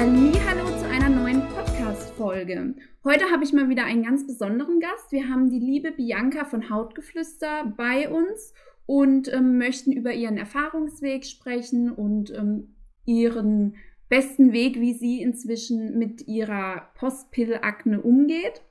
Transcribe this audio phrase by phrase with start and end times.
[0.00, 2.76] Hallo zu einer neuen Podcast-Folge.
[3.02, 5.10] Heute habe ich mal wieder einen ganz besonderen Gast.
[5.10, 8.54] Wir haben die liebe Bianca von Hautgeflüster bei uns
[8.86, 13.74] und ähm, möchten über ihren Erfahrungsweg sprechen und ähm, ihren
[14.08, 18.62] besten Weg, wie sie inzwischen mit ihrer Postpillakne umgeht.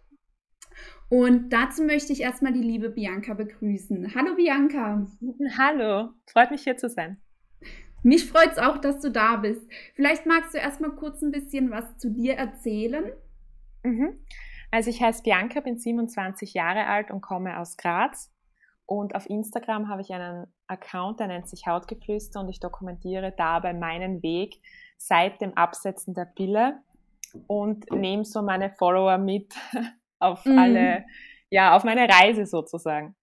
[1.10, 4.16] Und dazu möchte ich erstmal die liebe Bianca begrüßen.
[4.16, 5.06] Hallo Bianca.
[5.58, 7.18] Hallo, freut mich hier zu sein.
[8.08, 9.70] Mich freut es auch, dass du da bist.
[9.94, 13.12] Vielleicht magst du erstmal kurz ein bisschen was zu dir erzählen.
[13.84, 14.18] Mhm.
[14.72, 18.34] Also ich heiße Bianca, bin 27 Jahre alt und komme aus Graz.
[18.86, 23.74] Und auf Instagram habe ich einen Account, der nennt sich Hautgeflüster und ich dokumentiere dabei
[23.74, 24.62] meinen Weg
[24.98, 26.80] seit dem Absetzen der Pille
[27.48, 29.54] und nehme so meine Follower mit
[30.20, 30.58] auf mhm.
[30.58, 31.06] alle,
[31.50, 33.18] ja, auf meine Reise sozusagen.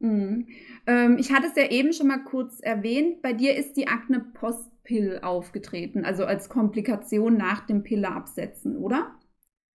[0.00, 0.48] Mhm.
[0.86, 3.22] Ähm, ich hatte es ja eben schon mal kurz erwähnt.
[3.22, 9.14] Bei dir ist die Akne Postpill aufgetreten, also als Komplikation nach dem Pilleabsetzen, oder?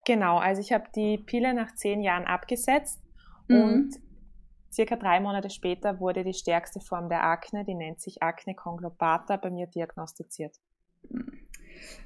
[0.05, 3.01] Genau, also ich habe die Pille nach zehn Jahren abgesetzt
[3.47, 3.61] mhm.
[3.61, 3.95] und
[4.71, 9.37] circa drei Monate später wurde die stärkste Form der Akne, die nennt sich Akne conglobata,
[9.37, 10.55] bei mir diagnostiziert.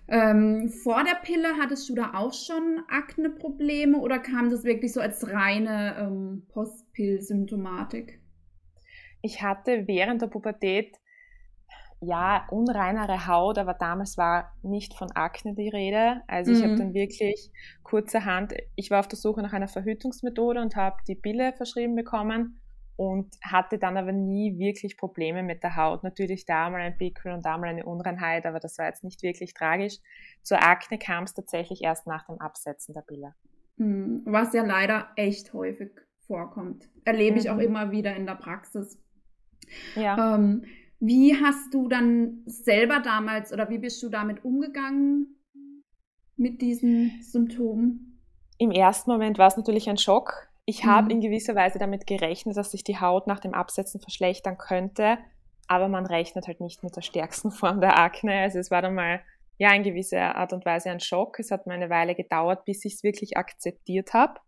[0.07, 5.01] Ähm, vor der Pille hattest du da auch schon Akne-Probleme oder kam das wirklich so
[5.01, 8.19] als reine ähm, Postpill-Symptomatik?
[9.21, 10.97] Ich hatte während der Pubertät
[12.01, 16.21] ja unreinere Haut, aber damals war nicht von Akne die Rede.
[16.27, 16.63] Also ich mhm.
[16.63, 17.51] habe dann wirklich
[17.83, 22.61] kurzerhand, ich war auf der Suche nach einer Verhütungsmethode und habe die Pille verschrieben bekommen
[22.99, 26.03] und hatte dann aber nie wirklich Probleme mit der Haut.
[26.03, 29.23] Natürlich da mal ein Pickel und da mal eine Unreinheit, aber das war jetzt nicht
[29.23, 29.99] wirklich tragisch.
[30.43, 33.33] Zur Akne kam es tatsächlich erst nach dem Absetzen der Pille.
[33.77, 35.91] Hm, was ja leider echt häufig
[36.27, 36.89] vorkommt.
[37.05, 37.39] Erlebe mhm.
[37.39, 37.61] ich auch mhm.
[37.61, 39.01] immer wieder in der Praxis.
[39.95, 40.35] Ja.
[40.35, 40.65] Ähm,
[40.99, 45.39] wie hast du dann selber damals oder wie bist du damit umgegangen
[46.35, 48.19] mit diesen Symptomen?
[48.57, 51.11] Im ersten Moment war es natürlich ein Schock, ich habe mhm.
[51.11, 55.17] in gewisser Weise damit gerechnet, dass sich die Haut nach dem Absetzen verschlechtern könnte,
[55.67, 58.41] aber man rechnet halt nicht mit der stärksten Form der Akne.
[58.41, 59.21] Also es war dann mal
[59.57, 61.39] ja in gewisser Art und Weise ein Schock.
[61.39, 64.39] Es hat mir eine Weile gedauert, bis ich es wirklich akzeptiert habe.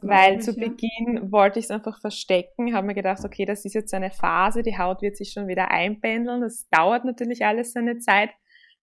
[0.00, 0.68] Weil zu ja.
[0.68, 4.62] Beginn wollte ich es einfach verstecken, habe mir gedacht, okay, das ist jetzt eine Phase,
[4.62, 6.40] die Haut wird sich schon wieder einpendeln.
[6.40, 8.30] Das dauert natürlich alles seine Zeit,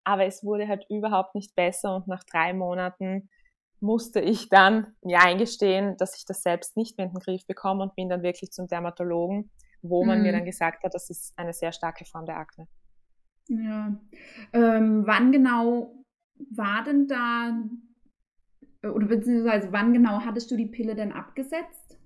[0.03, 3.27] aber es wurde halt überhaupt nicht besser und nach drei Monaten
[3.83, 7.83] musste ich dann mir eingestehen, dass ich das selbst nicht mehr in den Griff bekomme
[7.83, 9.51] und bin dann wirklich zum Dermatologen,
[9.81, 10.23] wo man mhm.
[10.23, 12.67] mir dann gesagt hat, das ist eine sehr starke Form der Akne.
[13.49, 13.93] Ja.
[14.53, 15.93] Ähm, wann genau
[16.49, 17.59] war denn da,
[18.89, 21.99] oder beziehungsweise wann genau hattest du die Pille denn abgesetzt?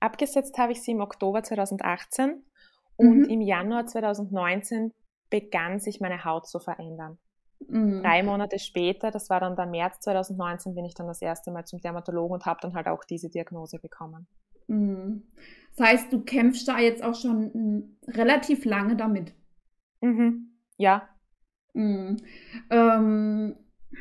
[0.00, 2.42] Abgesetzt habe ich sie im Oktober 2018
[2.96, 3.24] und mhm.
[3.24, 4.94] im Januar 2019
[5.28, 7.18] begann sich meine Haut zu verändern.
[7.68, 8.02] Mhm.
[8.02, 11.64] Drei Monate später, das war dann der März 2019, bin ich dann das erste Mal
[11.64, 14.26] zum Dermatologen und habe dann halt auch diese Diagnose bekommen.
[14.66, 15.22] Mhm.
[15.76, 19.34] Das heißt, du kämpfst da jetzt auch schon hm, relativ lange damit.
[20.00, 20.52] Mhm.
[20.76, 21.08] Ja.
[21.74, 22.16] Mhm.
[22.70, 23.56] Ähm,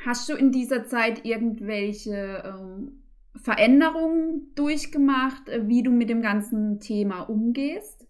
[0.05, 3.03] hast du in dieser Zeit irgendwelche ähm,
[3.35, 8.07] Veränderungen durchgemacht, äh, wie du mit dem ganzen Thema umgehst?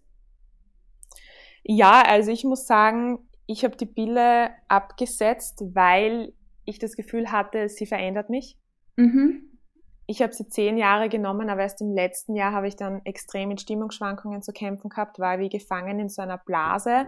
[1.62, 3.18] Ja, also ich muss sagen,
[3.50, 6.32] ich habe die Pille abgesetzt, weil
[6.64, 8.56] ich das Gefühl hatte, sie verändert mich.
[8.94, 9.58] Mhm.
[10.06, 13.48] Ich habe sie zehn Jahre genommen, aber erst im letzten Jahr habe ich dann extrem
[13.48, 17.06] mit Stimmungsschwankungen zu kämpfen gehabt, war wie gefangen in so einer Blase.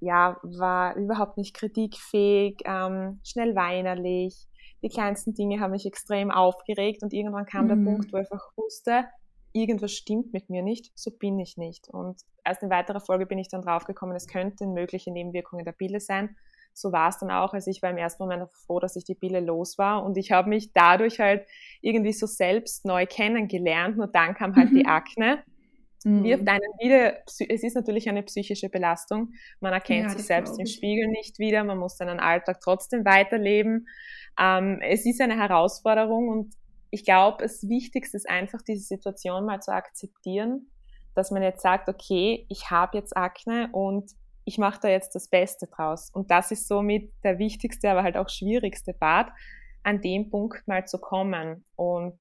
[0.00, 4.46] Ja, war überhaupt nicht kritikfähig, ähm, schnell weinerlich.
[4.82, 7.68] Die kleinsten Dinge haben mich extrem aufgeregt und irgendwann kam mhm.
[7.68, 9.04] der Punkt, wo ich einfach wusste,
[9.52, 11.88] irgendwas stimmt mit mir nicht, so bin ich nicht.
[11.88, 16.00] Und erst in weiterer Folge bin ich dann draufgekommen, es könnten mögliche Nebenwirkungen der Pille
[16.00, 16.36] sein.
[16.74, 17.54] So war es dann auch.
[17.54, 20.30] Also ich war im ersten Moment froh, dass ich die Pille los war und ich
[20.30, 21.46] habe mich dadurch halt
[21.80, 23.96] irgendwie so selbst neu kennengelernt.
[23.96, 24.76] Nur dann kam halt mhm.
[24.76, 25.42] die Akne.
[26.04, 26.22] Mhm.
[26.22, 29.32] Wirft einen wieder, es ist natürlich eine psychische Belastung.
[29.60, 33.88] Man erkennt ja, sich selbst im Spiegel nicht wieder, man muss seinen Alltag trotzdem weiterleben.
[34.38, 36.54] Ähm, es ist eine Herausforderung und
[36.90, 40.70] ich glaube, das Wichtigste ist einfach, diese Situation mal zu akzeptieren,
[41.14, 44.12] dass man jetzt sagt, okay, ich habe jetzt Akne und
[44.44, 46.10] ich mache da jetzt das Beste draus.
[46.10, 49.30] Und das ist somit der wichtigste, aber halt auch schwierigste Part,
[49.82, 51.64] an dem Punkt mal zu kommen.
[51.76, 52.18] Und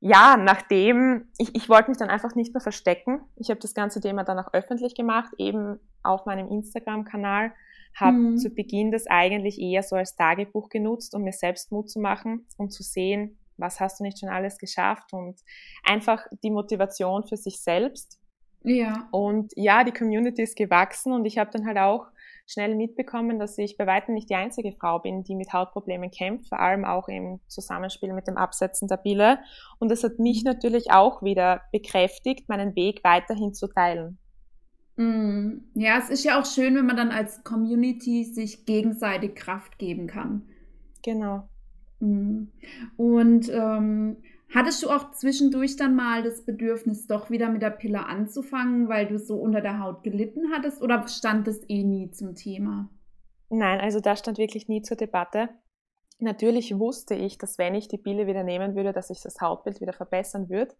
[0.00, 3.20] ja, nachdem, ich, ich wollte mich dann einfach nicht mehr verstecken.
[3.36, 7.52] Ich habe das ganze Thema dann auch öffentlich gemacht, eben auf meinem Instagram-Kanal.
[7.94, 8.36] Habe mhm.
[8.38, 12.46] zu Beginn das eigentlich eher so als Tagebuch genutzt, um mir selbst Mut zu machen
[12.56, 15.40] und zu sehen, was hast du nicht schon alles geschafft und
[15.84, 18.18] einfach die Motivation für sich selbst.
[18.62, 19.08] Ja.
[19.10, 22.06] Und ja, die Community ist gewachsen und ich habe dann halt auch
[22.46, 26.48] schnell mitbekommen, dass ich bei weitem nicht die einzige Frau bin, die mit Hautproblemen kämpft,
[26.48, 29.38] vor allem auch im Zusammenspiel mit dem Absetzen der Pille.
[29.78, 34.18] Und das hat mich natürlich auch wieder bekräftigt, meinen Weg weiterhin zu teilen.
[34.96, 35.60] Mm.
[35.74, 40.06] Ja, es ist ja auch schön, wenn man dann als Community sich gegenseitig Kraft geben
[40.08, 40.42] kann.
[41.02, 41.48] Genau.
[42.00, 42.48] Mm.
[42.96, 44.16] Und ähm,
[44.52, 49.06] Hattest du auch zwischendurch dann mal das Bedürfnis, doch wieder mit der Pille anzufangen, weil
[49.06, 52.90] du so unter der Haut gelitten hattest oder stand das eh nie zum Thema?
[53.48, 55.50] Nein, also das stand wirklich nie zur Debatte.
[56.18, 59.80] Natürlich wusste ich, dass wenn ich die Pille wieder nehmen würde, dass sich das Hautbild
[59.80, 60.74] wieder verbessern würde.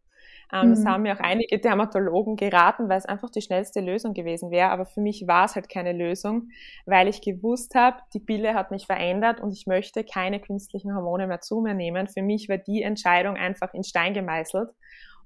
[0.53, 0.71] Ähm, mhm.
[0.71, 4.71] Das haben mir auch einige Dermatologen geraten, weil es einfach die schnellste Lösung gewesen wäre.
[4.71, 6.49] Aber für mich war es halt keine Lösung,
[6.87, 11.27] weil ich gewusst habe, die Pille hat mich verändert und ich möchte keine künstlichen Hormone
[11.27, 12.09] mehr zu mir nehmen.
[12.09, 14.71] Für mich war die Entscheidung einfach in Stein gemeißelt.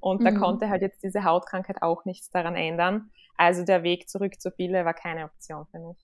[0.00, 0.24] Und mhm.
[0.24, 3.10] da konnte halt jetzt diese Hautkrankheit auch nichts daran ändern.
[3.36, 5.96] Also der Weg zurück zur Pille war keine Option für mich.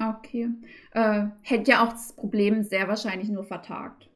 [0.00, 0.48] Okay.
[0.92, 4.08] Äh, hätte ja auch das Problem sehr wahrscheinlich nur vertagt.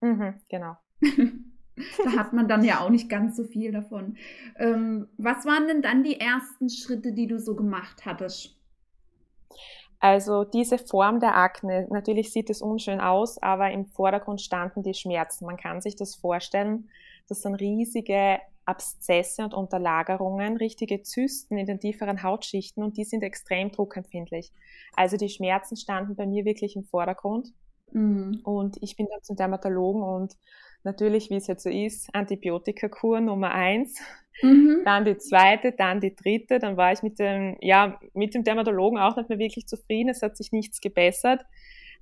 [0.00, 0.76] Mhm, genau.
[2.04, 4.16] da hat man dann ja auch nicht ganz so viel davon.
[4.56, 8.56] Ähm, was waren denn dann die ersten Schritte, die du so gemacht hattest?
[10.00, 14.94] Also diese Form der Akne, natürlich sieht es unschön aus, aber im Vordergrund standen die
[14.94, 15.44] Schmerzen.
[15.44, 16.88] Man kann sich das vorstellen,
[17.28, 23.22] das sind riesige Abszesse und Unterlagerungen, richtige Zysten in den tieferen Hautschichten und die sind
[23.22, 24.52] extrem druckempfindlich.
[24.96, 27.52] Also die Schmerzen standen bei mir wirklich im Vordergrund.
[27.92, 28.40] Mhm.
[28.44, 30.36] Und ich bin dann zum Dermatologen und
[30.82, 34.00] natürlich, wie es jetzt so ist, Antibiotikakur Nummer eins,
[34.42, 34.82] mhm.
[34.84, 38.98] dann die zweite, dann die dritte, dann war ich mit dem, ja, mit dem Dermatologen
[38.98, 41.42] auch nicht mehr wirklich zufrieden, es hat sich nichts gebessert,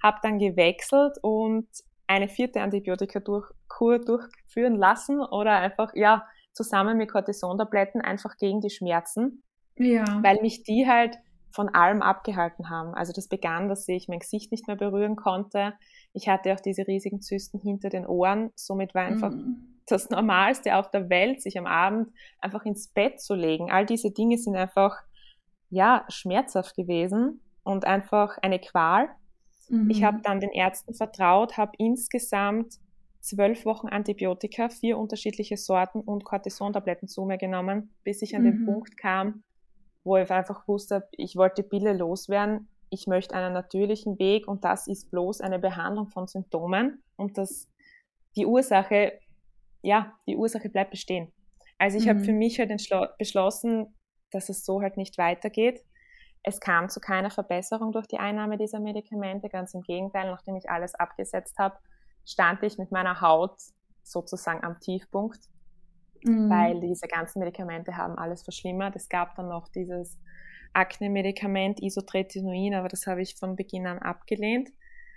[0.03, 1.67] habe dann gewechselt und
[2.07, 9.43] eine vierte Antibiotikakur durchführen lassen oder einfach, ja, zusammen mit Cortisontabletten einfach gegen die Schmerzen,
[9.77, 10.05] ja.
[10.23, 11.19] weil mich die halt
[11.51, 12.95] von allem abgehalten haben.
[12.95, 15.75] Also das begann, dass ich mein Gesicht nicht mehr berühren konnte.
[16.13, 18.51] Ich hatte auch diese riesigen Zysten hinter den Ohren.
[18.55, 19.81] Somit war einfach mhm.
[19.87, 22.09] das Normalste auf der Welt, sich am Abend
[22.41, 23.71] einfach ins Bett zu legen.
[23.71, 24.97] All diese Dinge sind einfach,
[25.71, 29.09] ja, schmerzhaft gewesen und einfach eine Qual.
[29.69, 29.91] Mhm.
[29.91, 32.75] Ich habe dann den Ärzten vertraut, habe insgesamt
[33.21, 38.47] zwölf Wochen Antibiotika, vier unterschiedliche Sorten und Cortisontabletten zu mir genommen, bis ich an mhm.
[38.47, 39.43] den Punkt kam,
[40.05, 44.65] wo ich einfach wusste, ich wollte die Pille loswerden, ich möchte einen natürlichen Weg und
[44.65, 47.69] das ist bloß eine Behandlung von Symptomen und das,
[48.37, 49.19] die Ursache,
[49.83, 51.33] ja, die Ursache bleibt bestehen.
[51.79, 52.11] Also ich mhm.
[52.11, 52.71] habe für mich halt
[53.19, 53.95] beschlossen,
[54.31, 55.85] dass es so halt nicht weitergeht.
[56.43, 60.71] Es kam zu keiner Verbesserung durch die Einnahme dieser Medikamente, ganz im Gegenteil, nachdem ich
[60.71, 61.79] alles abgesetzt habe,
[62.25, 63.57] stand ich mit meiner Haut
[64.03, 65.41] sozusagen am Tiefpunkt
[66.29, 66.51] mhm.
[66.51, 68.97] weil diese ganzen Medikamente haben alles verschlimmert.
[68.97, 70.19] Es gab dann noch dieses
[70.73, 74.71] Akne-Medikament Isotretinoin, aber das habe ich von Beginn an abgelehnt,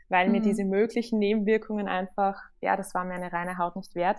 [0.10, 0.32] weil mhm.
[0.34, 4.18] mir diese möglichen Nebenwirkungen einfach, ja, das war mir eine reine Haut nicht wert.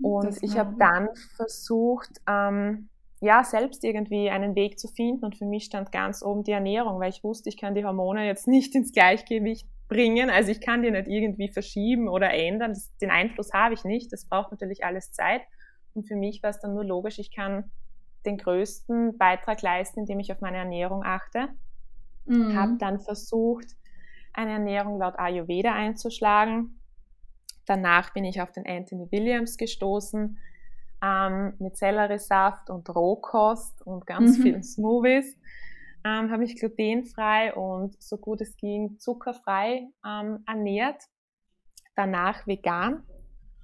[0.00, 2.88] Und das ich habe dann versucht, ähm,
[3.20, 7.00] ja, selbst irgendwie einen Weg zu finden und für mich stand ganz oben die Ernährung,
[7.00, 10.82] weil ich wusste, ich kann die Hormone jetzt nicht ins Gleichgewicht bringen, also ich kann
[10.82, 14.84] die nicht irgendwie verschieben oder ändern, das, den Einfluss habe ich nicht, das braucht natürlich
[14.84, 15.42] alles Zeit
[15.96, 17.70] und für mich war es dann nur logisch, ich kann
[18.26, 21.48] den größten Beitrag leisten, indem ich auf meine Ernährung achte.
[22.26, 22.54] Mhm.
[22.54, 23.68] Habe dann versucht,
[24.32, 26.80] eine Ernährung laut Ayurveda einzuschlagen.
[27.64, 30.38] Danach bin ich auf den Anthony Williams gestoßen
[31.02, 34.42] ähm, mit Selleriesaft und Rohkost und ganz mhm.
[34.42, 35.36] vielen Smoothies.
[36.04, 41.02] Ähm, habe mich glutenfrei und so gut es ging zuckerfrei ähm, ernährt.
[41.94, 43.02] Danach vegan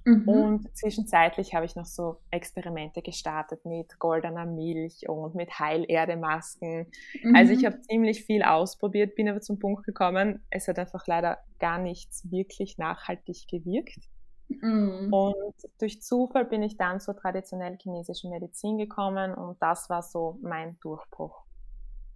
[0.05, 0.27] Mhm.
[0.27, 6.87] Und zwischenzeitlich habe ich noch so Experimente gestartet mit goldener Milch und mit Heilerdemasken.
[7.23, 7.35] Mhm.
[7.35, 7.65] Also ich mhm.
[7.67, 12.29] habe ziemlich viel ausprobiert, bin aber zum Punkt gekommen, es hat einfach leider gar nichts
[12.29, 14.09] wirklich nachhaltig gewirkt.
[14.49, 15.11] Mhm.
[15.11, 20.37] Und durch Zufall bin ich dann zur traditionell chinesischen Medizin gekommen und das war so
[20.41, 21.43] mein Durchbruch.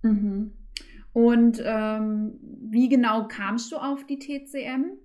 [0.02, 0.52] Mhm.
[1.14, 4.98] Und ähm, wie genau kamst du auf die TCM?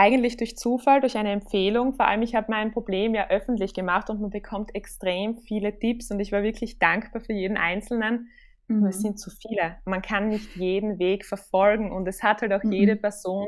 [0.00, 1.94] Eigentlich durch Zufall, durch eine Empfehlung.
[1.94, 6.10] Vor allem, ich habe mein Problem ja öffentlich gemacht und man bekommt extrem viele Tipps
[6.10, 8.28] und ich war wirklich dankbar für jeden Einzelnen.
[8.68, 8.86] Mhm.
[8.86, 9.76] Es sind zu viele.
[9.84, 12.72] Man kann nicht jeden Weg verfolgen und es hat halt auch mhm.
[12.72, 13.46] jede Person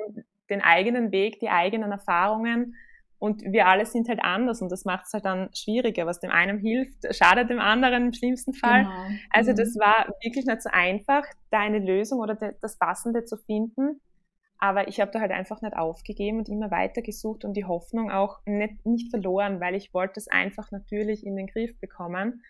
[0.51, 2.75] den eigenen Weg, die eigenen Erfahrungen
[3.19, 6.07] und wir alle sind halt anders und das macht es halt dann schwieriger.
[6.07, 8.83] Was dem einen hilft, schadet dem anderen im schlimmsten Fall.
[8.83, 9.19] Genau.
[9.31, 9.81] Also das mhm.
[9.81, 14.01] war wirklich nicht so einfach, da eine Lösung oder das Passende zu finden.
[14.63, 18.13] Aber ich habe da halt einfach nicht aufgegeben und immer weiter gesucht und die Hoffnung
[18.13, 22.45] auch nicht, nicht verloren, weil ich wollte es einfach natürlich in den Griff bekommen.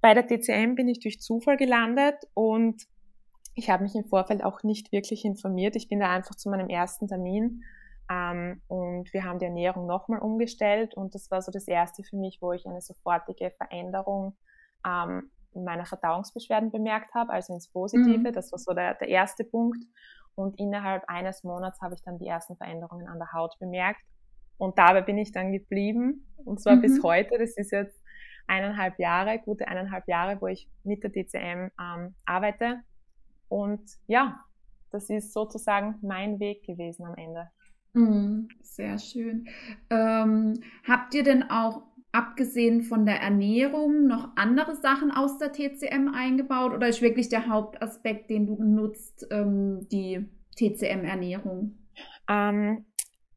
[0.00, 2.82] Bei der DCM bin ich durch Zufall gelandet und
[3.54, 5.76] ich habe mich im Vorfeld auch nicht wirklich informiert.
[5.76, 7.62] Ich bin da einfach zu meinem ersten Termin
[8.10, 12.16] ähm, und wir haben die Ernährung nochmal umgestellt und das war so das erste für
[12.16, 14.36] mich, wo ich eine sofortige Veränderung
[14.84, 18.18] ähm, meiner Verdauungsbeschwerden bemerkt habe, also ins Positive.
[18.18, 18.32] Mhm.
[18.32, 19.84] Das war so der, der erste Punkt.
[20.34, 24.00] Und innerhalb eines Monats habe ich dann die ersten Veränderungen an der Haut bemerkt.
[24.58, 26.26] Und dabei bin ich dann geblieben.
[26.44, 26.82] Und zwar mhm.
[26.82, 27.38] bis heute.
[27.38, 28.00] Das ist jetzt
[28.46, 32.80] eineinhalb Jahre, gute eineinhalb Jahre, wo ich mit der DCM ähm, arbeite.
[33.48, 34.44] Und ja,
[34.90, 37.50] das ist sozusagen mein Weg gewesen am Ende.
[37.94, 39.48] Mhm, sehr schön.
[39.88, 40.54] Ähm,
[40.86, 41.82] habt ihr denn auch
[42.14, 47.48] abgesehen von der Ernährung noch andere Sachen aus der TCM eingebaut oder ist wirklich der
[47.48, 50.24] Hauptaspekt, den du nutzt, ähm, die
[50.56, 51.76] TCM-Ernährung?
[52.30, 52.84] Ähm,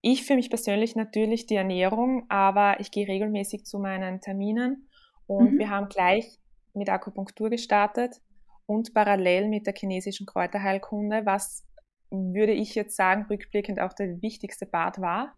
[0.01, 4.87] ich für mich persönlich natürlich die Ernährung, aber ich gehe regelmäßig zu meinen Terminen
[5.25, 5.57] und mhm.
[5.57, 6.37] wir haben gleich
[6.75, 8.21] mit Akupunktur gestartet
[8.67, 11.65] und parallel mit der chinesischen Kräuterheilkunde, was
[12.11, 15.33] würde ich jetzt sagen, rückblickend auch der wichtigste Part war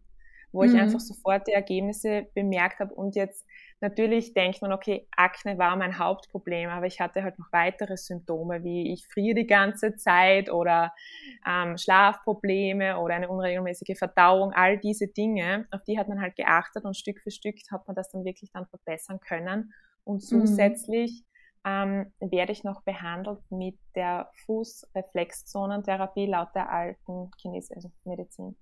[0.52, 0.70] wo mhm.
[0.70, 3.46] ich einfach sofort die Ergebnisse bemerkt habe und jetzt
[3.82, 8.64] natürlich denkt man, okay, Akne war mein Hauptproblem, aber ich hatte halt noch weitere Symptome,
[8.64, 10.94] wie ich friere die ganze Zeit oder
[11.48, 16.84] ähm, Schlafprobleme oder eine unregelmäßige Verdauung, all diese Dinge, auf die hat man halt geachtet
[16.84, 19.74] und Stück für Stück hat man das dann wirklich dann verbessern können.
[20.04, 20.28] Und mhm.
[20.28, 21.24] zusätzlich
[21.64, 22.12] mhm.
[22.20, 28.56] ähm, werde ich noch behandelt mit der Fußreflexzonentherapie laut der alten chinesischen Medizin.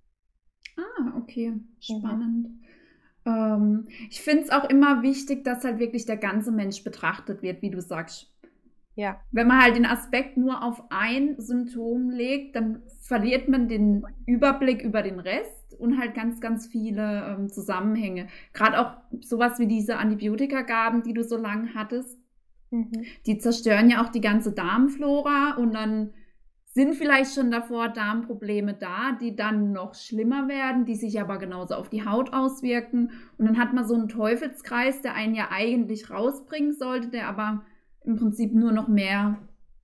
[0.77, 1.53] Ah, okay.
[1.79, 2.47] Spannend.
[2.47, 2.59] Mhm.
[3.25, 7.61] Ähm, ich finde es auch immer wichtig, dass halt wirklich der ganze Mensch betrachtet wird,
[7.61, 8.31] wie du sagst.
[8.95, 9.21] Ja.
[9.31, 14.81] Wenn man halt den Aspekt nur auf ein Symptom legt, dann verliert man den Überblick
[14.81, 18.27] über den Rest und halt ganz, ganz viele ähm, Zusammenhänge.
[18.53, 22.17] Gerade auch sowas wie diese Antibiotikagaben, die du so lange hattest,
[22.71, 23.03] mhm.
[23.27, 26.13] die zerstören ja auch die ganze Darmflora und dann
[26.77, 31.73] sind vielleicht schon davor Darmprobleme da, die dann noch schlimmer werden, die sich aber genauso
[31.73, 33.09] auf die Haut auswirken.
[33.39, 37.65] Und dann hat man so einen Teufelskreis, der einen ja eigentlich rausbringen sollte, der aber
[38.05, 39.39] im Prinzip nur noch mehr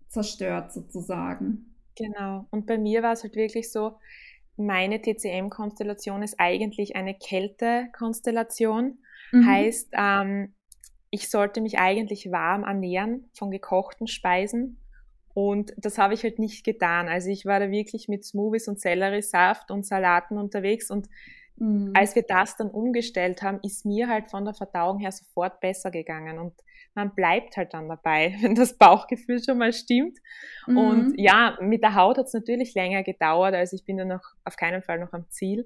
[0.07, 1.73] zerstört sozusagen.
[1.97, 2.45] Genau.
[2.51, 3.97] Und bei mir war es halt wirklich so,
[4.55, 8.99] meine TCM-Konstellation ist eigentlich eine Kälte-Konstellation.
[9.31, 9.47] Mhm.
[9.47, 10.53] Heißt, ähm,
[11.09, 14.77] ich sollte mich eigentlich warm ernähren von gekochten Speisen
[15.33, 17.07] und das habe ich halt nicht getan.
[17.07, 21.09] Also ich war da wirklich mit Smoothies und Selleriesaft und Salaten unterwegs und
[21.57, 21.91] mhm.
[21.95, 25.91] als wir das dann umgestellt haben, ist mir halt von der Verdauung her sofort besser
[25.91, 26.53] gegangen und
[26.95, 30.19] man bleibt halt dann dabei, wenn das Bauchgefühl schon mal stimmt.
[30.67, 30.77] Mhm.
[30.77, 34.23] Und ja, mit der Haut hat es natürlich länger gedauert, also ich bin da noch
[34.43, 35.65] auf keinen Fall noch am Ziel.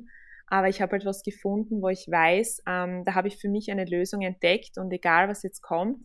[0.49, 3.69] Aber ich habe halt was gefunden, wo ich weiß, ähm, da habe ich für mich
[3.69, 5.99] eine Lösung entdeckt und egal was jetzt kommt,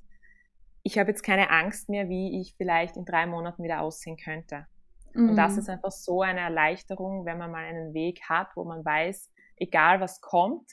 [0.83, 4.67] ich habe jetzt keine Angst mehr, wie ich vielleicht in drei Monaten wieder aussehen könnte.
[5.15, 5.31] Mhm.
[5.31, 5.59] Und das mhm.
[5.59, 10.01] ist einfach so eine Erleichterung, wenn man mal einen Weg hat, wo man weiß, egal
[10.01, 10.73] was kommt,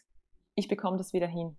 [0.55, 1.57] ich bekomme das wieder hin.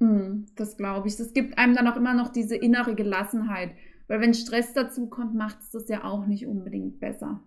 [0.00, 1.16] Mhm, das glaube ich.
[1.16, 3.74] Das gibt einem dann auch immer noch diese innere Gelassenheit.
[4.08, 7.40] Weil wenn Stress dazu kommt, macht es das ja auch nicht unbedingt besser.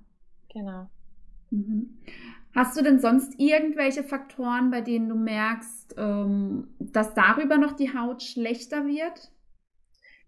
[0.53, 0.89] Genau.
[1.51, 1.97] Mhm.
[2.55, 7.93] Hast du denn sonst irgendwelche Faktoren, bei denen du merkst, ähm, dass darüber noch die
[7.93, 9.31] Haut schlechter wird?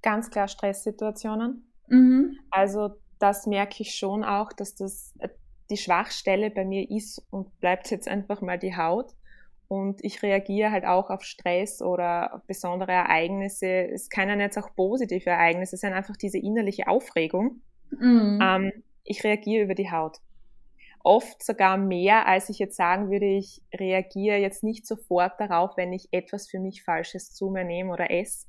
[0.07, 1.69] Ganz klar Stresssituationen.
[1.89, 2.39] Mhm.
[2.49, 5.27] Also das merke ich schon auch, dass das äh,
[5.69, 9.13] die Schwachstelle bei mir ist und bleibt jetzt einfach mal die Haut.
[9.67, 13.67] Und ich reagiere halt auch auf Stress oder auf besondere Ereignisse.
[13.67, 17.59] Es können jetzt auch positive Ereignisse es sind einfach diese innerliche Aufregung.
[17.89, 18.39] Mhm.
[18.41, 18.71] Ähm,
[19.03, 20.19] ich reagiere über die Haut.
[21.03, 25.91] Oft sogar mehr, als ich jetzt sagen würde, ich reagiere jetzt nicht sofort darauf, wenn
[25.91, 28.47] ich etwas für mich Falsches zu mir nehme oder esse,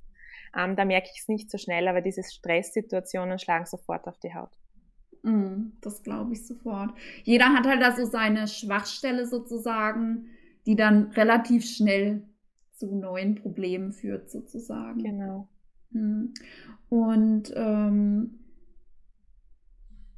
[0.57, 4.35] ähm, da merke ich es nicht so schnell, aber diese Stresssituationen schlagen sofort auf die
[4.35, 4.51] Haut.
[5.23, 6.93] Mm, das glaube ich sofort.
[7.25, 10.27] Jeder hat halt da so seine Schwachstelle sozusagen,
[10.67, 12.23] die dann relativ schnell
[12.73, 15.03] zu neuen Problemen führt, sozusagen.
[15.03, 15.49] Genau.
[15.91, 16.27] Mm.
[16.89, 18.39] Und ähm,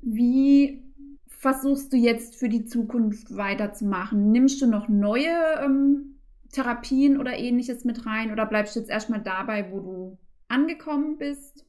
[0.03, 0.83] wie
[1.27, 4.31] versuchst du jetzt für die Zukunft weiterzumachen?
[4.31, 5.35] Nimmst du noch neue
[5.65, 6.10] ähm,
[6.53, 11.65] Therapien oder ähnliches mit rein oder bleibst du jetzt erstmal dabei, wo du angekommen bist?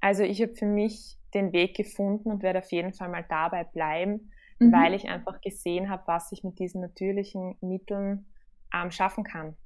[0.00, 3.64] Also ich habe für mich den Weg gefunden und werde auf jeden Fall mal dabei
[3.64, 4.72] bleiben, mhm.
[4.72, 8.26] weil ich einfach gesehen habe, was ich mit diesen natürlichen Mitteln
[8.72, 9.56] ähm, schaffen kann.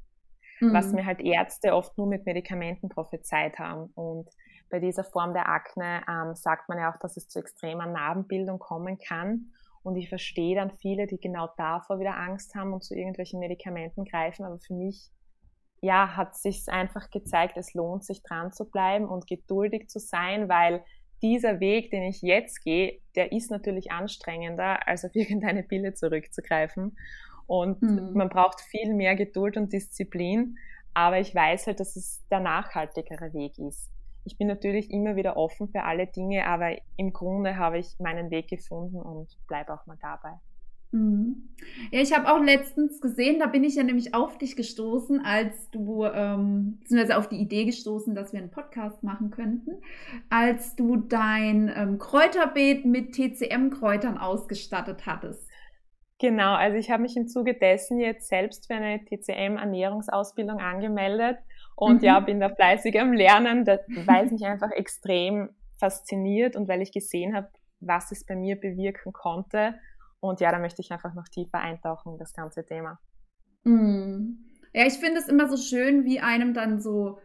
[0.61, 0.73] Mhm.
[0.73, 3.91] Was mir halt Ärzte oft nur mit Medikamenten prophezeit haben.
[3.95, 4.29] Und
[4.71, 8.59] bei dieser Form der Akne ähm, sagt man ja auch, dass es zu extremer Narbenbildung
[8.59, 9.53] kommen kann.
[9.83, 14.05] Und ich verstehe dann viele, die genau davor wieder Angst haben und zu irgendwelchen Medikamenten
[14.05, 14.45] greifen.
[14.45, 15.11] Aber für mich,
[15.81, 20.49] ja, hat sich einfach gezeigt, es lohnt sich dran zu bleiben und geduldig zu sein,
[20.49, 20.85] weil
[21.23, 26.97] dieser Weg, den ich jetzt gehe, der ist natürlich anstrengender, als auf irgendeine Pille zurückzugreifen.
[27.47, 28.13] Und mhm.
[28.15, 30.59] man braucht viel mehr Geduld und Disziplin.
[30.95, 33.91] Aber ich weiß halt, dass es der nachhaltigere Weg ist.
[34.29, 38.31] Ich bin natürlich immer wieder offen für alle Dinge, aber im Grunde habe ich meinen
[38.31, 40.35] Weg gefunden und bleibe auch mal dabei.
[40.91, 41.49] Mhm.
[41.91, 45.71] Ja, ich habe auch letztens gesehen, da bin ich ja nämlich auf dich gestoßen, als
[45.71, 49.79] du, ähm, beziehungsweise auf die Idee gestoßen, dass wir einen Podcast machen könnten,
[50.29, 55.49] als du dein ähm, Kräuterbeet mit TCM-Kräutern ausgestattet hattest.
[56.21, 61.39] Genau, also ich habe mich im Zuge dessen jetzt selbst für eine TCM-Ernährungsausbildung angemeldet
[61.79, 62.05] und mhm.
[62.05, 66.93] ja, bin da fleißig am Lernen, weil es mich einfach extrem fasziniert und weil ich
[66.93, 67.49] gesehen habe,
[67.81, 69.77] was es bei mir bewirken konnte
[70.19, 72.99] und ja, da möchte ich einfach noch tiefer eintauchen in das ganze Thema.
[73.63, 74.39] Mm.
[74.75, 77.19] Ja, ich finde es immer so schön, wie einem dann so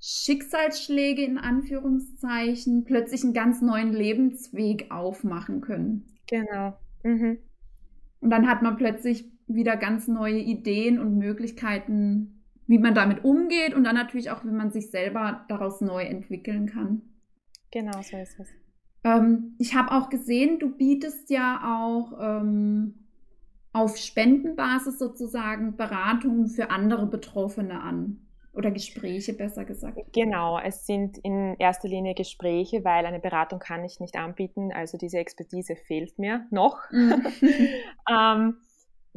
[0.00, 6.04] Schicksalsschläge in Anführungszeichen plötzlich einen ganz neuen Lebensweg aufmachen können.
[6.28, 6.78] Genau.
[7.02, 7.38] Mhm.
[8.20, 12.35] Und dann hat man plötzlich wieder ganz neue Ideen und Möglichkeiten,
[12.66, 16.66] wie man damit umgeht und dann natürlich auch, wie man sich selber daraus neu entwickeln
[16.66, 17.02] kann.
[17.70, 18.48] Genau, so ist es.
[19.04, 23.06] Ähm, ich habe auch gesehen, du bietest ja auch ähm,
[23.72, 28.20] auf Spendenbasis sozusagen Beratungen für andere Betroffene an.
[28.52, 29.98] Oder Gespräche, besser gesagt.
[30.14, 34.72] Genau, es sind in erster Linie Gespräche, weil eine Beratung kann ich nicht anbieten.
[34.72, 36.90] Also diese Expertise fehlt mir noch.
[36.90, 37.26] Mhm.
[38.10, 38.56] ähm,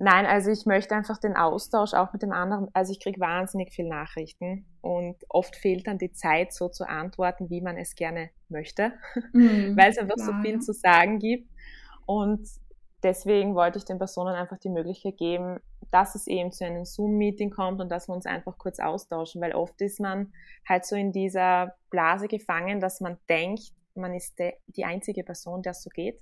[0.01, 2.69] Nein, also ich möchte einfach den Austausch auch mit dem anderen.
[2.71, 7.49] Also ich kriege wahnsinnig viel Nachrichten und oft fehlt dann die Zeit, so zu antworten,
[7.49, 8.93] wie man es gerne möchte,
[9.33, 10.27] mhm, weil es einfach klar.
[10.27, 11.49] so viel zu sagen gibt.
[12.05, 12.47] Und
[13.03, 15.59] deswegen wollte ich den Personen einfach die Möglichkeit geben,
[15.91, 19.51] dass es eben zu einem Zoom-Meeting kommt und dass wir uns einfach kurz austauschen, weil
[19.51, 20.31] oft ist man
[20.65, 25.71] halt so in dieser Blase gefangen, dass man denkt, man ist die einzige Person, der
[25.71, 26.21] es so geht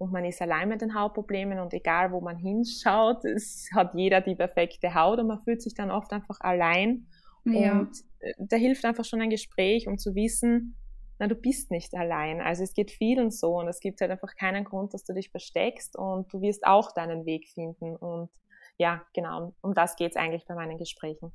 [0.00, 4.22] und man ist allein mit den Hautproblemen und egal wo man hinschaut, es hat jeder
[4.22, 7.06] die perfekte Haut und man fühlt sich dann oft einfach allein.
[7.44, 7.80] Ja.
[7.80, 10.74] Und äh, da hilft einfach schon ein Gespräch, um zu wissen,
[11.18, 12.40] na, du bist nicht allein.
[12.40, 15.30] Also es geht vielen so und es gibt halt einfach keinen Grund, dass du dich
[15.30, 17.94] versteckst und du wirst auch deinen Weg finden.
[17.94, 18.30] Und
[18.78, 21.30] ja, genau, um das geht es eigentlich bei meinen Gesprächen.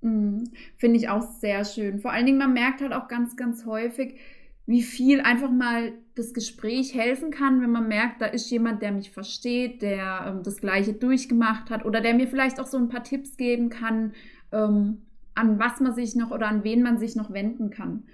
[0.00, 0.44] Mhm.
[0.78, 2.00] Finde ich auch sehr schön.
[2.00, 4.18] Vor allen Dingen, man merkt halt auch ganz, ganz häufig,
[4.66, 8.90] wie viel einfach mal das Gespräch helfen kann, wenn man merkt, da ist jemand, der
[8.90, 12.88] mich versteht, der ähm, das Gleiche durchgemacht hat oder der mir vielleicht auch so ein
[12.88, 14.14] paar Tipps geben kann,
[14.52, 18.04] ähm, an was man sich noch oder an wen man sich noch wenden kann.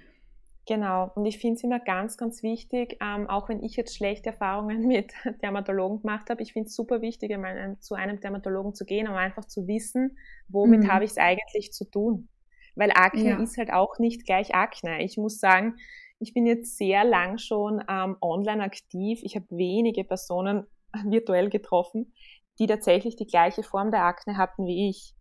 [0.65, 4.29] Genau, und ich finde es immer ganz, ganz wichtig, ähm, auch wenn ich jetzt schlechte
[4.29, 8.85] Erfahrungen mit Dermatologen gemacht habe, ich finde es super wichtig, einem, zu einem Dermatologen zu
[8.85, 10.91] gehen, um einfach zu wissen, womit mhm.
[10.91, 12.29] habe ich es eigentlich zu tun.
[12.75, 13.39] Weil Akne ja.
[13.41, 15.03] ist halt auch nicht gleich Akne.
[15.03, 15.75] Ich muss sagen,
[16.23, 19.19] ich bin jetzt sehr lang schon ähm, online aktiv.
[19.23, 20.65] Ich habe wenige Personen
[21.05, 22.13] virtuell getroffen,
[22.59, 25.15] die tatsächlich die gleiche Form der Akne hatten wie ich.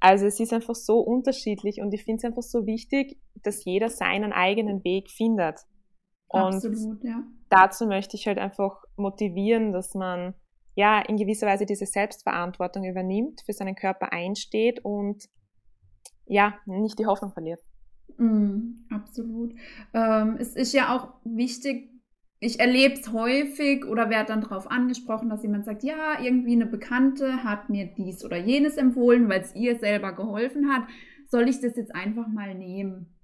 [0.00, 3.88] Also es ist einfach so unterschiedlich und ich finde es einfach so wichtig, dass jeder
[3.88, 5.60] seinen eigenen Weg findet.
[6.28, 7.22] Und Absolut, ja.
[7.48, 10.34] dazu möchte ich halt einfach motivieren, dass man
[10.74, 15.24] ja in gewisser Weise diese Selbstverantwortung übernimmt, für seinen Körper einsteht und
[16.26, 17.60] ja, nicht die Hoffnung verliert.
[18.18, 19.54] Mm, absolut.
[19.92, 21.90] Ähm, es ist ja auch wichtig,
[22.38, 26.66] ich erlebe es häufig oder werde dann darauf angesprochen, dass jemand sagt, ja, irgendwie eine
[26.66, 30.86] Bekannte hat mir dies oder jenes empfohlen, weil es ihr selber geholfen hat.
[31.28, 33.15] Soll ich das jetzt einfach mal nehmen?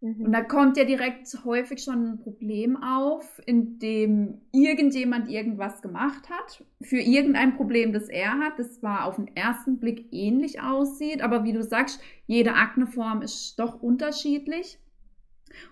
[0.00, 0.26] Mhm.
[0.26, 6.30] Und da kommt ja direkt häufig schon ein Problem auf, in dem irgendjemand irgendwas gemacht
[6.30, 11.22] hat, für irgendein Problem, das er hat, das zwar auf den ersten Blick ähnlich aussieht,
[11.22, 14.78] aber wie du sagst, jede Akneform ist doch unterschiedlich.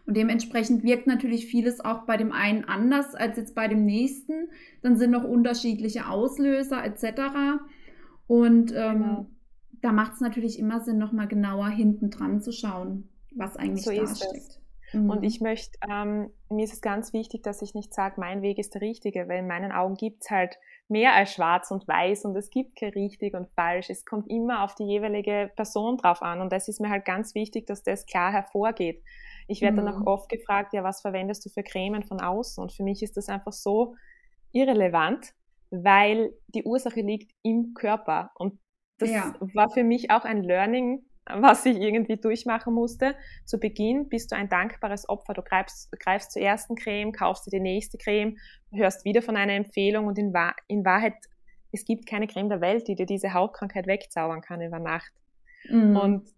[0.07, 4.49] Und dementsprechend wirkt natürlich vieles auch bei dem einen anders als jetzt bei dem nächsten.
[4.83, 7.61] Dann sind noch unterschiedliche Auslöser etc.
[8.27, 9.27] Und ähm, genau.
[9.81, 13.93] da macht es natürlich immer Sinn, nochmal genauer hinten dran zu schauen was eigentlich so
[13.93, 14.59] da steckt.
[14.93, 15.11] Mhm.
[15.11, 18.59] Und ich möchte, ähm, mir ist es ganz wichtig, dass ich nicht sage, mein Weg
[18.59, 22.25] ist der richtige, weil in meinen Augen gibt es halt mehr als schwarz und weiß
[22.25, 23.91] und es gibt kein richtig und falsch.
[23.91, 27.35] Es kommt immer auf die jeweilige Person drauf an und das ist mir halt ganz
[27.35, 29.03] wichtig, dass das klar hervorgeht.
[29.47, 29.87] Ich werde mhm.
[29.87, 30.07] dann auch mhm.
[30.07, 32.63] oft gefragt, ja, was verwendest du für Cremen von außen?
[32.63, 33.95] Und für mich ist das einfach so
[34.53, 35.35] irrelevant,
[35.71, 38.31] weil die Ursache liegt im Körper.
[38.35, 38.59] Und
[38.99, 39.35] das ja.
[39.55, 41.03] war für mich auch ein Learning,
[41.35, 43.15] was ich irgendwie durchmachen musste.
[43.45, 45.35] Zu Beginn bist du ein dankbares Opfer.
[45.35, 48.37] Du greifst, greifst zur ersten Creme, kaufst dir die nächste Creme,
[48.73, 51.15] hörst wieder von einer Empfehlung und in, Wahr in Wahrheit,
[51.73, 55.13] es gibt keine Creme der Welt, die dir diese Hautkrankheit wegzaubern kann über Nacht.
[55.69, 55.97] Mhm.
[55.97, 56.29] Und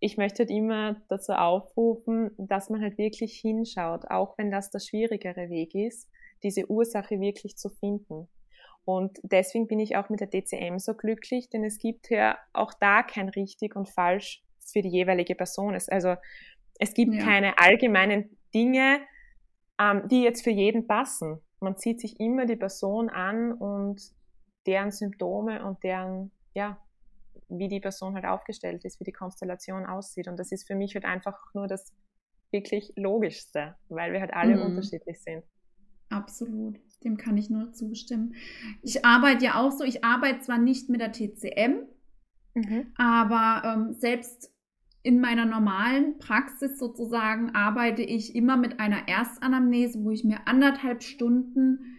[0.00, 4.80] ich möchte halt immer dazu aufrufen, dass man halt wirklich hinschaut, auch wenn das der
[4.80, 6.10] schwierigere Weg ist,
[6.42, 8.28] diese Ursache wirklich zu finden.
[8.86, 12.72] Und deswegen bin ich auch mit der DCM so glücklich, denn es gibt ja auch
[12.72, 15.76] da kein richtig und falsch für die jeweilige Person.
[15.88, 16.14] also
[16.78, 17.24] es gibt ja.
[17.24, 19.00] keine allgemeinen Dinge,
[19.80, 21.40] ähm, die jetzt für jeden passen.
[21.58, 24.00] Man zieht sich immer die Person an und
[24.66, 26.78] deren Symptome und deren, ja,
[27.48, 30.28] wie die Person halt aufgestellt ist, wie die Konstellation aussieht.
[30.28, 31.92] Und das ist für mich halt einfach nur das
[32.52, 34.62] wirklich Logischste, weil wir halt alle mhm.
[34.62, 35.44] unterschiedlich sind.
[36.08, 36.78] Absolut.
[37.04, 38.34] Dem kann ich nur zustimmen.
[38.82, 41.86] Ich arbeite ja auch so, ich arbeite zwar nicht mit der TCM,
[42.54, 42.86] mhm.
[42.96, 44.52] aber ähm, selbst
[45.02, 51.04] in meiner normalen Praxis sozusagen arbeite ich immer mit einer Erstanamnese, wo ich mir anderthalb
[51.04, 51.96] Stunden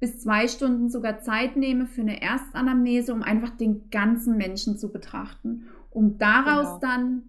[0.00, 4.92] bis zwei Stunden sogar Zeit nehme für eine Erstanamnese, um einfach den ganzen Menschen zu
[4.92, 6.92] betrachten, um daraus genau.
[6.92, 7.22] dann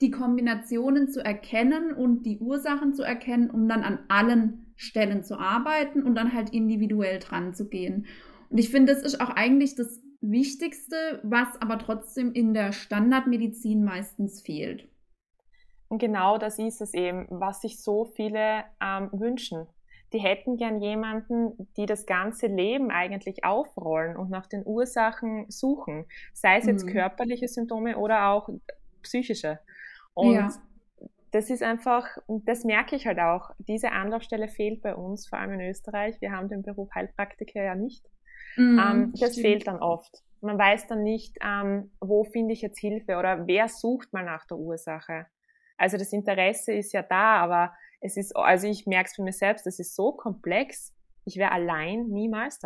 [0.00, 5.38] die Kombinationen zu erkennen und die Ursachen zu erkennen, um dann an allen Stellen zu
[5.38, 8.06] arbeiten und dann halt individuell dran zu gehen.
[8.48, 13.84] Und ich finde, das ist auch eigentlich das Wichtigste, was aber trotzdem in der Standardmedizin
[13.84, 14.88] meistens fehlt.
[15.88, 19.66] Und genau das ist es eben, was sich so viele ähm, wünschen.
[20.12, 26.06] Die hätten gern jemanden, die das ganze Leben eigentlich aufrollen und nach den Ursachen suchen,
[26.32, 26.90] sei es jetzt mhm.
[26.90, 28.48] körperliche Symptome oder auch
[29.02, 29.58] psychische.
[30.14, 30.50] Und ja
[31.30, 35.54] das ist einfach, das merke ich halt auch, diese Anlaufstelle fehlt bei uns, vor allem
[35.54, 36.20] in Österreich.
[36.20, 38.04] Wir haben den Beruf Heilpraktiker ja nicht.
[38.56, 39.46] Mm, ähm, das stimmt.
[39.46, 40.22] fehlt dann oft.
[40.40, 44.46] Man weiß dann nicht, ähm, wo finde ich jetzt Hilfe oder wer sucht mal nach
[44.46, 45.26] der Ursache.
[45.76, 49.38] Also das Interesse ist ja da, aber es ist, also ich merke es für mich
[49.38, 50.94] selbst, das ist so komplex.
[51.24, 52.60] Ich wäre allein niemals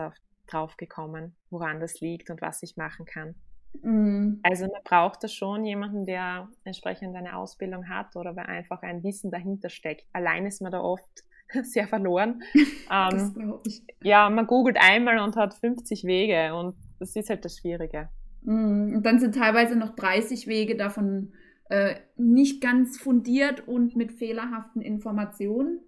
[0.47, 3.35] drauf gekommen, woran das liegt und was ich machen kann.
[3.81, 4.41] Mhm.
[4.43, 9.03] Also man braucht da schon jemanden, der entsprechend eine Ausbildung hat oder weil einfach ein
[9.03, 10.05] Wissen dahinter steckt.
[10.13, 11.25] Allein ist man da oft
[11.63, 12.43] sehr verloren.
[12.91, 13.61] ähm,
[14.03, 18.09] ja, man googelt einmal und hat 50 Wege und das ist halt das Schwierige.
[18.43, 18.97] Mhm.
[18.97, 21.33] Und dann sind teilweise noch 30 Wege davon
[21.71, 25.81] äh, nicht ganz fundiert und mit fehlerhaften Informationen.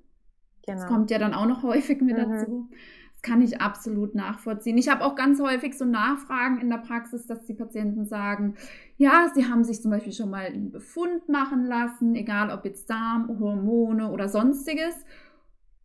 [0.66, 0.78] Genau.
[0.78, 2.30] Das kommt ja dann auch noch häufig mit mhm.
[2.30, 2.70] dazu
[3.24, 4.78] kann ich absolut nachvollziehen.
[4.78, 8.54] Ich habe auch ganz häufig so Nachfragen in der Praxis, dass die Patienten sagen,
[8.96, 12.88] ja, sie haben sich zum Beispiel schon mal einen Befund machen lassen, egal ob jetzt
[12.88, 14.94] Darm, Hormone oder sonstiges.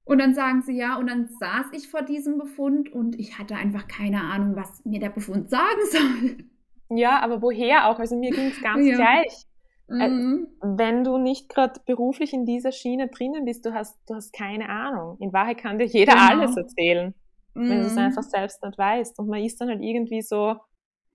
[0.04, 3.56] Und dann sagen sie ja, und dann saß ich vor diesem Befund und ich hatte
[3.56, 6.98] einfach keine Ahnung, was mir der Befund sagen soll.
[6.98, 8.00] Ja, aber woher auch?
[8.00, 8.96] Also mir ging es ganz ja.
[8.96, 9.46] gleich.
[9.88, 10.48] Äh, mhm.
[10.62, 14.70] Wenn du nicht gerade beruflich in dieser Schiene drinnen bist, du hast, du hast keine
[14.70, 15.18] Ahnung.
[15.20, 16.28] In Wahrheit kann dir jeder genau.
[16.28, 17.14] alles erzählen
[17.54, 17.70] mhm.
[17.70, 18.00] wenn du es mhm.
[18.00, 19.20] einfach selbst nicht weißt.
[19.20, 20.56] Und man ist dann halt irgendwie so,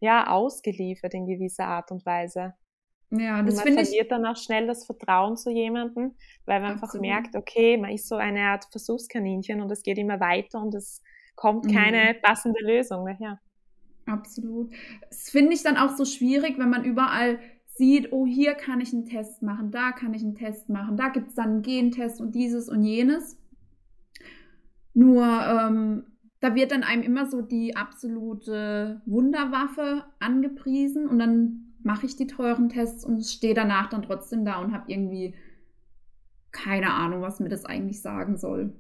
[0.01, 2.55] ja, ausgeliefert in gewisser Art und Weise.
[3.11, 3.77] Ja, das finde ich.
[3.77, 6.15] Man verliert dann auch schnell das Vertrauen zu jemandem,
[6.47, 6.83] weil man Absolut.
[6.83, 10.75] einfach merkt, okay, man ist so eine Art Versuchskaninchen und es geht immer weiter und
[10.75, 11.03] es
[11.37, 12.23] kommt keine mhm.
[12.23, 13.41] passende Lösung mehr her.
[14.07, 14.73] Absolut.
[15.09, 18.93] Das finde ich dann auch so schwierig, wenn man überall sieht, oh, hier kann ich
[18.93, 22.21] einen Test machen, da kann ich einen Test machen, da gibt es dann einen Gentest
[22.21, 23.39] und dieses und jenes.
[24.93, 26.05] Nur ähm,
[26.45, 32.27] da wird dann einem immer so die absolute Wunderwaffe angepriesen und dann mache ich die
[32.27, 35.35] teuren Tests und stehe danach dann trotzdem da und habe irgendwie
[36.53, 38.75] keine Ahnung, was mir das eigentlich sagen soll.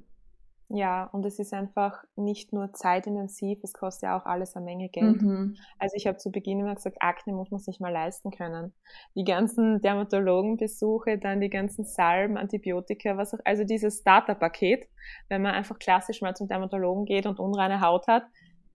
[0.68, 4.88] Ja, und es ist einfach nicht nur zeitintensiv, es kostet ja auch alles eine Menge
[4.88, 5.20] Geld.
[5.20, 5.56] Mhm.
[5.78, 8.72] Also ich habe zu Beginn immer gesagt, Akne muss man sich mal leisten können.
[9.14, 14.88] Die ganzen Dermatologenbesuche, dann die ganzen Salben, Antibiotika, was auch, also dieses Starter-Paket,
[15.28, 18.24] wenn man einfach klassisch mal zum Dermatologen geht und unreine Haut hat,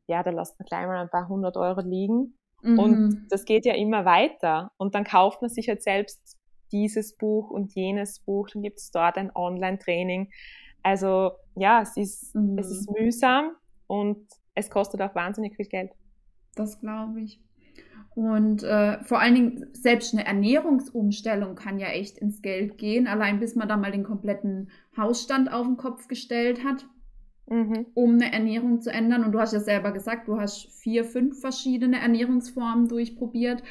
[0.08, 2.38] ja, da lässt man gleich mal ein paar hundert Euro liegen.
[2.62, 2.80] Mhm.
[2.80, 4.72] Und das geht ja immer weiter.
[4.78, 6.38] Und dann kauft man sich halt selbst
[6.72, 10.30] dieses Buch und jenes Buch, dann gibt es dort ein Online-Training.
[10.84, 12.58] Also ja, es ist, mhm.
[12.58, 13.52] es ist mühsam
[13.88, 15.92] und es kostet auch wahnsinnig viel Geld.
[16.56, 17.42] Das glaube ich.
[18.16, 23.40] Und äh, vor allen Dingen, selbst eine Ernährungsumstellung kann ja echt ins Geld gehen, allein
[23.40, 26.86] bis man da mal den kompletten Hausstand auf den Kopf gestellt hat,
[27.48, 27.86] mhm.
[27.94, 29.24] um eine Ernährung zu ändern.
[29.24, 33.64] Und du hast ja selber gesagt, du hast vier, fünf verschiedene Ernährungsformen durchprobiert.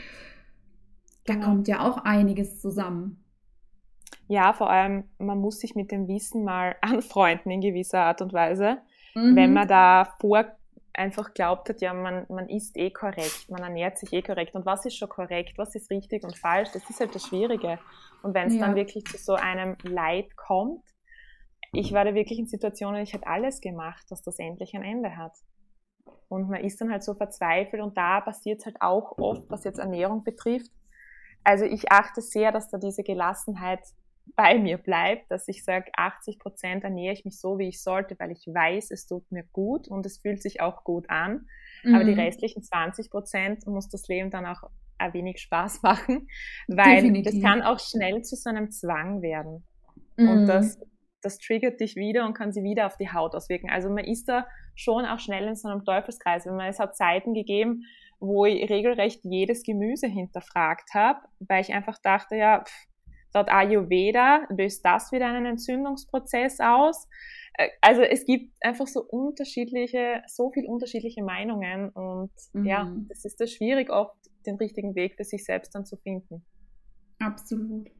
[1.26, 1.46] Da genau.
[1.46, 3.22] kommt ja auch einiges zusammen.
[4.28, 8.32] Ja, vor allem, man muss sich mit dem Wissen mal anfreunden in gewisser Art und
[8.32, 8.78] Weise.
[9.14, 9.36] Mhm.
[9.36, 10.44] Wenn man da vor
[10.98, 14.54] einfach glaubt hat, ja, man, man isst eh korrekt, man ernährt sich eh korrekt.
[14.54, 16.70] Und was ist schon korrekt, was ist richtig und falsch?
[16.72, 17.78] Das ist halt das Schwierige.
[18.22, 18.60] Und wenn es ja.
[18.60, 20.82] dann wirklich zu so einem Leid kommt,
[21.72, 25.16] ich war da wirklich in Situationen, ich hätte alles gemacht, dass das endlich ein Ende
[25.16, 25.36] hat.
[26.28, 29.64] Und man ist dann halt so verzweifelt und da passiert es halt auch oft, was
[29.64, 30.70] jetzt Ernährung betrifft.
[31.44, 33.81] Also ich achte sehr, dass da diese Gelassenheit
[34.37, 38.16] bei mir bleibt, dass ich sage, 80 Prozent ernähre ich mich so, wie ich sollte,
[38.18, 41.46] weil ich weiß, es tut mir gut und es fühlt sich auch gut an.
[41.83, 41.94] Mhm.
[41.94, 42.20] Aber die mhm.
[42.20, 44.62] restlichen 20 Prozent muss das Leben dann auch
[44.98, 46.29] ein wenig Spaß machen,
[46.66, 47.33] weil Definitiv.
[47.33, 49.64] das kann auch schnell zu so einem Zwang werden.
[50.16, 50.29] Mhm.
[50.29, 50.79] Und das,
[51.28, 53.68] das triggert dich wieder und kann sie wieder auf die Haut auswirken.
[53.68, 56.46] Also man ist da schon auch schnell in so einem Teufelskreis.
[56.46, 57.84] Wenn man, es hat Zeiten gegeben,
[58.18, 62.88] wo ich regelrecht jedes Gemüse hinterfragt habe, weil ich einfach dachte, ja, pff,
[63.34, 67.06] Laut Ayurveda löst das wieder einen Entzündungsprozess aus.
[67.54, 72.64] Äh, also es gibt einfach so unterschiedliche, so viel unterschiedliche Meinungen und mhm.
[72.64, 76.44] ja, es ist das schwierig, oft den richtigen Weg für sich selbst dann zu finden.
[77.18, 77.90] Absolut.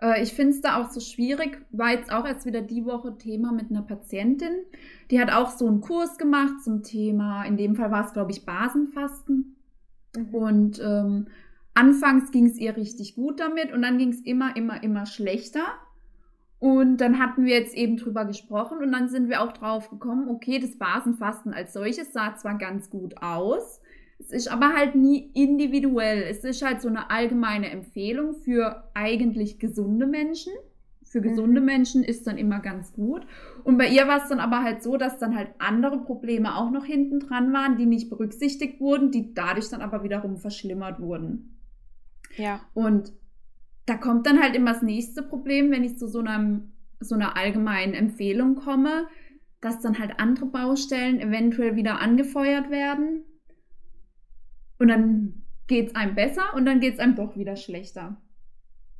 [0.00, 3.16] Äh, ich finde es da auch so schwierig, war jetzt auch erst wieder die Woche
[3.18, 4.54] Thema mit einer Patientin.
[5.10, 8.32] Die hat auch so einen Kurs gemacht zum Thema, in dem Fall war es, glaube
[8.32, 9.56] ich, Basenfasten.
[10.16, 10.34] Mhm.
[10.34, 11.28] Und ähm,
[11.74, 15.64] anfangs ging es ihr richtig gut damit und dann ging es immer, immer, immer schlechter.
[16.58, 20.28] Und dann hatten wir jetzt eben drüber gesprochen und dann sind wir auch drauf gekommen,
[20.30, 23.82] okay, das Basenfasten als solches sah zwar ganz gut aus,
[24.18, 26.22] es ist aber halt nie individuell.
[26.22, 30.52] Es ist halt so eine allgemeine Empfehlung für eigentlich gesunde Menschen.
[31.04, 31.66] Für gesunde mhm.
[31.66, 33.26] Menschen ist dann immer ganz gut.
[33.62, 36.70] Und bei ihr war es dann aber halt so, dass dann halt andere Probleme auch
[36.70, 41.58] noch hinten dran waren, die nicht berücksichtigt wurden, die dadurch dann aber wiederum verschlimmert wurden.
[42.36, 42.60] Ja.
[42.74, 43.12] Und
[43.86, 47.36] da kommt dann halt immer das nächste Problem, wenn ich zu so, einem, so einer
[47.36, 49.06] allgemeinen Empfehlung komme,
[49.60, 53.24] dass dann halt andere Baustellen eventuell wieder angefeuert werden.
[54.78, 58.16] Und dann geht es einem besser und dann geht es einem doch wieder schlechter.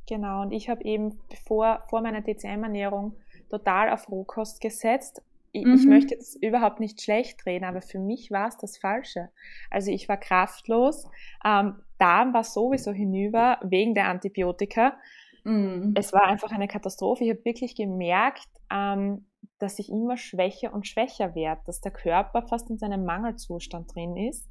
[0.07, 3.15] Genau, und ich habe eben bevor, vor meiner TCM-Ernährung
[3.49, 5.21] total auf Rohkost gesetzt.
[5.51, 5.75] Ich, mhm.
[5.75, 9.29] ich möchte jetzt überhaupt nicht schlecht reden, aber für mich war es das Falsche.
[9.69, 11.09] Also ich war kraftlos.
[11.45, 14.97] Ähm, Darm war sowieso hinüber wegen der Antibiotika.
[15.43, 15.93] Mhm.
[15.95, 17.23] Es war einfach eine Katastrophe.
[17.23, 19.25] Ich habe wirklich gemerkt, ähm,
[19.59, 24.15] dass ich immer schwächer und schwächer werde, dass der Körper fast in seinem Mangelzustand drin
[24.15, 24.47] ist.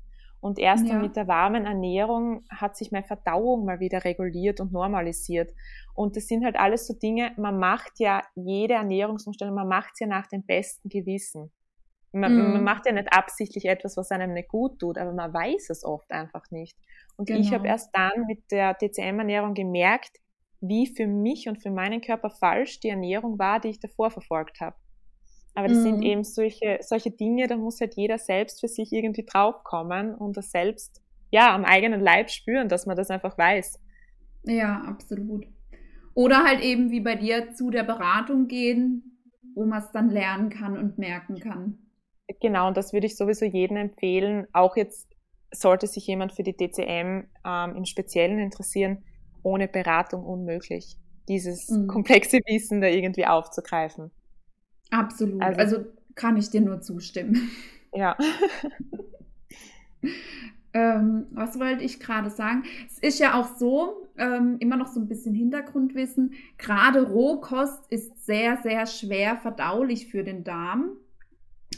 [0.47, 1.01] Und erst ja.
[1.01, 5.53] mit der warmen Ernährung hat sich meine Verdauung mal wieder reguliert und normalisiert.
[5.93, 10.01] Und das sind halt alles so Dinge, man macht ja jede Ernährungsumstellung, man macht es
[10.01, 11.51] ja nach dem besten Gewissen.
[12.13, 12.53] Man, mm.
[12.53, 15.83] man, macht ja nicht absichtlich etwas, was einem nicht gut tut, aber man weiß es
[15.83, 16.79] oft einfach nicht.
[17.17, 17.41] Und genau.
[17.41, 20.21] ich habe erst dann mit der TCM-Ernährung gemerkt,
[20.61, 24.61] wie für mich und für meinen Körper falsch die Ernährung war, die ich davor verfolgt
[24.61, 24.77] habe.
[25.57, 25.83] Aber das mhm.
[25.83, 30.37] sind eben solche, solche Dinge, da muss halt jeder selbst für sich irgendwie draufkommen und
[30.37, 33.81] das selbst ja am eigenen Leib spüren, dass man das einfach weiß.
[34.45, 35.47] Ja, absolut.
[36.15, 39.19] Oder halt eben wie bei dir zu der Beratung gehen,
[39.55, 41.79] wo man es dann lernen kann und merken kann.
[42.41, 45.09] Genau, und das würde ich sowieso jedem empfehlen, auch jetzt
[45.53, 49.05] sollte sich jemand für die DCM ähm, im Speziellen interessieren,
[49.43, 51.87] ohne Beratung unmöglich, dieses mhm.
[51.87, 54.11] komplexe Wissen da irgendwie aufzugreifen.
[54.91, 55.43] Absolut.
[55.43, 57.51] Also, also kann ich dir nur zustimmen.
[57.95, 58.17] Ja.
[60.73, 62.65] ähm, was wollte ich gerade sagen?
[62.87, 68.27] Es ist ja auch so, ähm, immer noch so ein bisschen Hintergrundwissen, gerade Rohkost ist
[68.27, 70.91] sehr, sehr schwer verdaulich für den Darm.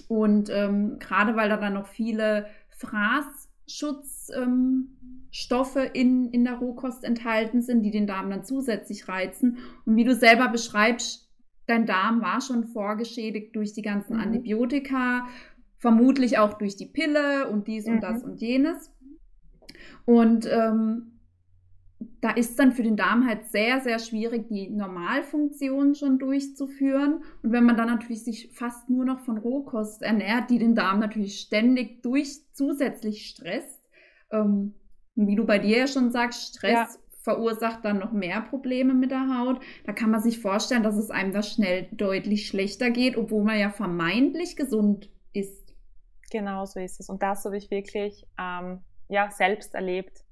[0.06, 7.04] Und ähm, gerade weil da dann noch viele Fraß Schutzstoffe ähm, in, in der Rohkost
[7.04, 9.58] enthalten sind, die den Darm dann zusätzlich reizen.
[9.84, 11.27] Und wie du selber beschreibst,
[11.68, 14.22] dein Darm war schon vorgeschädigt durch die ganzen mhm.
[14.22, 15.26] Antibiotika,
[15.76, 17.94] vermutlich auch durch die Pille und dies mhm.
[17.94, 18.90] und das und jenes.
[20.04, 21.18] Und ähm,
[22.20, 27.22] da ist dann für den Darm halt sehr, sehr schwierig, die Normalfunktion schon durchzuführen.
[27.42, 31.00] Und wenn man dann natürlich sich fast nur noch von Rohkost ernährt, die den Darm
[31.00, 33.80] natürlich ständig durch zusätzlich stresst,
[34.30, 34.74] ähm,
[35.14, 36.88] wie du bei dir ja schon sagst, Stress ja.
[37.28, 39.60] Verursacht dann noch mehr Probleme mit der Haut.
[39.84, 43.58] Da kann man sich vorstellen, dass es einem da schnell deutlich schlechter geht, obwohl man
[43.58, 45.74] ja vermeintlich gesund ist.
[46.30, 47.10] Genau so ist es.
[47.10, 50.24] Und das habe ich wirklich ähm, ja, selbst erlebt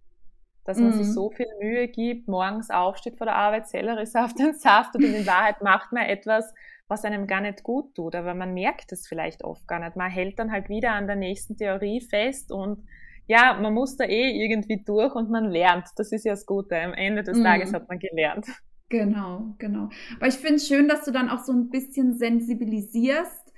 [0.64, 1.04] dass man mhm.
[1.04, 5.24] sich so viel Mühe gibt, morgens aufsteht vor der Arbeit, Selleriesaft und Saft und in
[5.26, 6.52] Wahrheit macht man etwas,
[6.88, 9.94] was einem gar nicht gut tut, aber man merkt es vielleicht oft gar nicht.
[9.94, 12.84] Man hält dann halt wieder an der nächsten Theorie fest und
[13.26, 15.88] ja, man muss da eh irgendwie durch und man lernt.
[15.96, 16.78] Das ist ja das Gute.
[16.78, 17.44] Am Ende des mhm.
[17.44, 18.46] Tages hat man gelernt.
[18.88, 19.88] Genau, genau.
[20.16, 23.52] Aber ich finde es schön, dass du dann auch so ein bisschen sensibilisierst,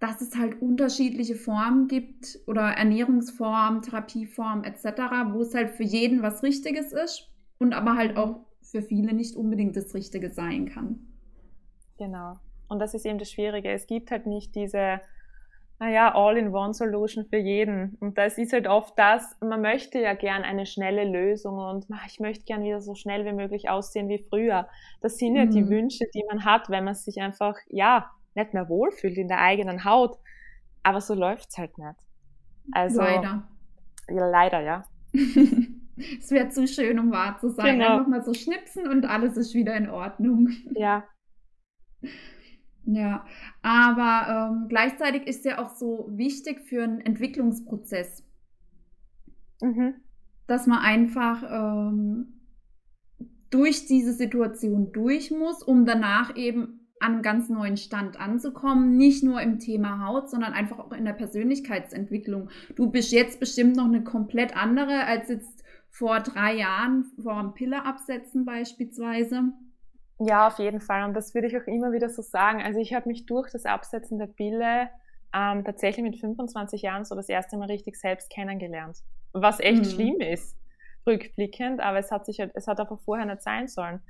[0.00, 4.84] dass es halt unterschiedliche Formen gibt oder Ernährungsformen, Therapieformen etc.,
[5.32, 9.36] wo es halt für jeden was Richtiges ist und aber halt auch für viele nicht
[9.36, 11.00] unbedingt das Richtige sein kann.
[11.98, 12.38] Genau.
[12.68, 13.70] Und das ist eben das Schwierige.
[13.70, 15.00] Es gibt halt nicht diese
[15.80, 17.96] naja, All-in-One-Solution für jeden.
[18.00, 22.20] Und das ist halt oft das, man möchte ja gern eine schnelle Lösung und ich
[22.20, 24.68] möchte gern wieder so schnell wie möglich aussehen wie früher.
[25.00, 25.50] Das sind ja mhm.
[25.52, 29.40] die Wünsche, die man hat, wenn man sich einfach, ja, nicht mehr wohlfühlt in der
[29.40, 30.18] eigenen Haut.
[30.82, 31.98] Aber so läuft's halt nicht.
[32.72, 33.48] Also, leider.
[34.10, 34.84] Ja, leider, ja.
[35.14, 37.78] es wäre zu schön, um wahr zu sein.
[37.78, 37.96] Genau.
[37.96, 40.50] Einfach mal so schnipsen und alles ist wieder in Ordnung.
[40.74, 41.04] Ja,
[42.94, 43.24] ja,
[43.62, 48.24] aber ähm, gleichzeitig ist ja auch so wichtig für einen Entwicklungsprozess,
[49.60, 49.94] mhm.
[50.46, 52.40] dass man einfach ähm,
[53.50, 58.96] durch diese Situation durch muss, um danach eben an einem ganz neuen Stand anzukommen.
[58.96, 62.50] Nicht nur im Thema Haut, sondern einfach auch in der Persönlichkeitsentwicklung.
[62.76, 67.54] Du bist jetzt bestimmt noch eine komplett andere als jetzt vor drei Jahren vor einem
[67.54, 69.52] Pille absetzen beispielsweise.
[70.22, 71.04] Ja, auf jeden Fall.
[71.04, 72.60] Und das würde ich auch immer wieder so sagen.
[72.62, 74.90] Also ich habe mich durch das Absetzen der Pille
[75.34, 78.98] ähm, tatsächlich mit 25 Jahren so das erste Mal richtig selbst kennengelernt.
[79.32, 79.84] Was echt mhm.
[79.84, 80.58] schlimm ist,
[81.06, 84.02] rückblickend, aber es hat sich halt, es hat einfach vorher nicht sein sollen.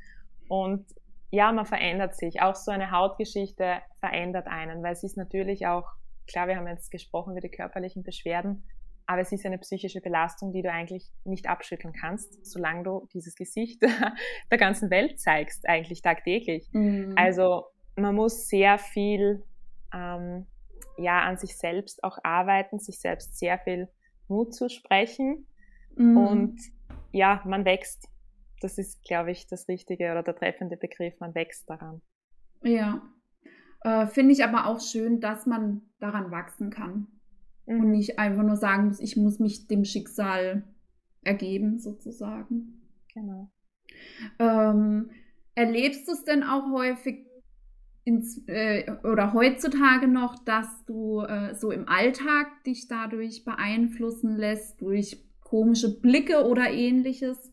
[0.49, 0.85] Und
[1.31, 2.43] ja, man verändert sich.
[2.43, 5.93] Auch so eine Hautgeschichte verändert einen, weil es ist natürlich auch,
[6.27, 8.65] klar, wir haben jetzt gesprochen über die körperlichen Beschwerden,
[9.11, 13.35] aber es ist eine psychische Belastung, die du eigentlich nicht abschütteln kannst, solange du dieses
[13.35, 13.83] Gesicht
[14.53, 16.71] der ganzen Welt zeigst, eigentlich tagtäglich.
[16.73, 17.15] Mhm.
[17.17, 17.65] Also
[17.97, 19.43] man muss sehr viel
[19.93, 20.47] ähm,
[20.97, 23.89] ja, an sich selbst auch arbeiten, sich selbst sehr viel
[24.29, 25.45] Mut zusprechen
[25.97, 26.17] mhm.
[26.17, 26.61] und
[27.11, 28.07] ja, man wächst.
[28.61, 32.01] Das ist, glaube ich, das richtige oder der treffende Begriff, man wächst daran.
[32.63, 33.03] Ja,
[33.83, 37.09] äh, finde ich aber auch schön, dass man daran wachsen kann
[37.71, 37.81] mhm.
[37.81, 40.65] und nicht einfach nur sagen muss, ich muss mich dem Schicksal
[41.23, 42.81] ergeben, sozusagen.
[43.15, 43.51] Genau.
[44.39, 45.11] Ähm,
[45.55, 47.27] erlebst du es denn auch häufig
[48.05, 54.81] ins, äh, oder heutzutage noch, dass du äh, so im Alltag dich dadurch beeinflussen lässt,
[54.81, 57.53] durch komische Blicke oder ähnliches?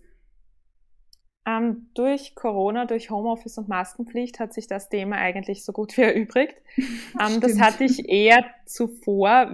[1.46, 6.02] Ähm, durch Corona, durch Homeoffice und Maskenpflicht hat sich das Thema eigentlich so gut wie
[6.04, 6.56] erübrigt.
[6.78, 9.50] ähm, das hatte ich eher zuvor,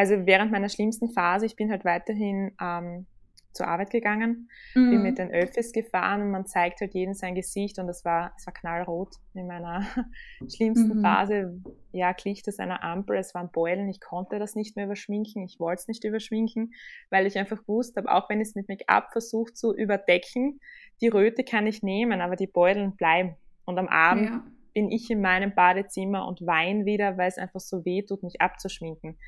[0.00, 3.04] also während meiner schlimmsten Phase, ich bin halt weiterhin ähm,
[3.52, 4.90] zur Arbeit gegangen, mhm.
[4.90, 8.32] bin mit den Öffis gefahren und man zeigt halt jedem sein Gesicht und es war,
[8.38, 9.84] es war knallrot in meiner
[10.48, 11.02] schlimmsten mhm.
[11.02, 11.60] Phase.
[11.92, 15.60] Ja, glich das einer Ampel, es waren Beulen, ich konnte das nicht mehr überschminken, ich
[15.60, 16.72] wollte es nicht überschminken,
[17.10, 20.60] weil ich einfach wusste, auch wenn ich es mit Make-up versucht zu überdecken,
[21.02, 23.36] die Röte kann ich nehmen, aber die Beulen bleiben.
[23.66, 24.44] Und am Abend ja.
[24.72, 28.40] bin ich in meinem Badezimmer und weine wieder, weil es einfach so weh tut, mich
[28.40, 29.18] abzuschminken.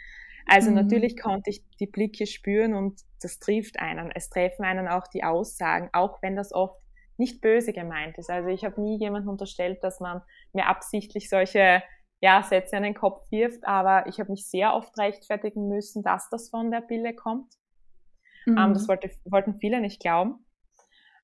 [0.47, 0.77] Also mhm.
[0.77, 4.11] natürlich konnte ich die Blicke spüren und das trifft einen.
[4.11, 6.81] Es treffen einen auch die Aussagen, auch wenn das oft
[7.17, 8.31] nicht böse gemeint ist.
[8.31, 11.83] Also ich habe nie jemandem unterstellt, dass man mir absichtlich solche
[12.21, 16.31] ja, Sätze an den Kopf wirft, aber ich habe mich sehr oft rechtfertigen müssen, dass
[16.31, 17.53] das von der Pille kommt.
[18.47, 18.59] Ähm, mhm.
[18.59, 20.45] Ähm, das wollte, wollten viele nicht glauben.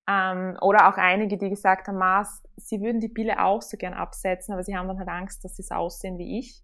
[0.08, 3.94] Ähm, oder auch einige, die gesagt haben, Maß, sie würden die Pille auch so gern
[3.94, 6.62] absetzen, aber sie haben dann halt Angst, dass sie so aussehen wie ich.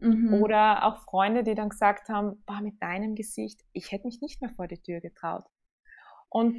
[0.00, 0.42] Mhm.
[0.42, 4.40] Oder auch Freunde, die dann gesagt haben, boah, mit deinem Gesicht, ich hätte mich nicht
[4.40, 5.44] mehr vor die Tür getraut.
[6.28, 6.56] Und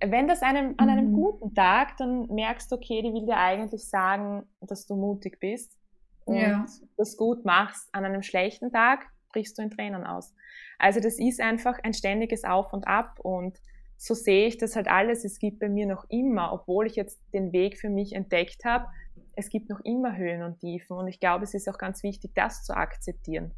[0.00, 1.14] wenn das einem, an einem mhm.
[1.14, 5.78] guten Tag, dann merkst du, okay, die will dir eigentlich sagen, dass du mutig bist
[6.24, 6.66] und ja.
[6.96, 7.88] das gut machst.
[7.92, 10.34] An einem schlechten Tag brichst du in Tränen aus.
[10.78, 13.58] Also das ist einfach ein ständiges Auf und Ab und
[13.96, 15.24] so sehe ich das halt alles.
[15.24, 18.86] Es gibt bei mir noch immer, obwohl ich jetzt den Weg für mich entdeckt habe,
[19.36, 22.32] es gibt noch immer Höhen und Tiefen und ich glaube, es ist auch ganz wichtig,
[22.34, 23.52] das zu akzeptieren,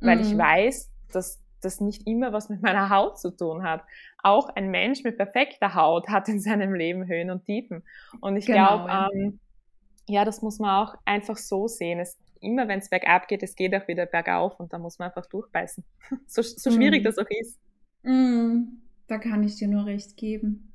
[0.00, 0.22] weil mhm.
[0.22, 3.82] ich weiß, dass das nicht immer was mit meiner Haut zu tun hat.
[4.22, 7.82] Auch ein Mensch mit perfekter Haut hat in seinem Leben Höhen und Tiefen.
[8.20, 9.08] Und ich genau, glaube, ja.
[9.12, 9.40] Ähm,
[10.06, 11.98] ja, das muss man auch einfach so sehen.
[11.98, 15.08] Es, immer wenn es bergab geht, es geht auch wieder bergauf und da muss man
[15.08, 15.84] einfach durchbeißen.
[16.26, 17.04] so, so schwierig mhm.
[17.04, 17.58] das auch ist.
[18.02, 18.82] Mhm.
[19.06, 20.72] Da kann ich dir nur recht geben.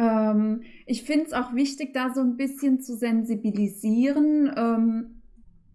[0.00, 5.22] Ähm, ich finde es auch wichtig, da so ein bisschen zu sensibilisieren, ähm,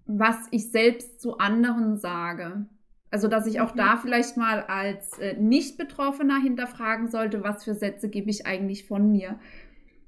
[0.08, 2.66] was ich selbst zu anderen sage.
[3.12, 3.78] Also, dass ich auch mhm.
[3.78, 9.12] da vielleicht mal als äh, Nicht-Betroffener hinterfragen sollte, was für Sätze gebe ich eigentlich von
[9.12, 9.40] mir.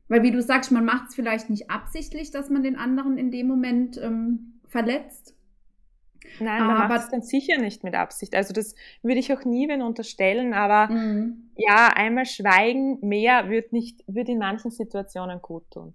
[0.07, 3.29] Weil, wie du sagst, man macht es vielleicht nicht absichtlich, dass man den anderen in
[3.29, 5.36] dem Moment ähm, verletzt.
[6.39, 8.35] Nein, man macht es dann sicher nicht mit Absicht.
[8.35, 11.51] Also das würde ich auch nie wen unterstellen, aber mhm.
[11.55, 15.93] ja, einmal schweigen mehr wird nicht, wird in manchen Situationen gut tun.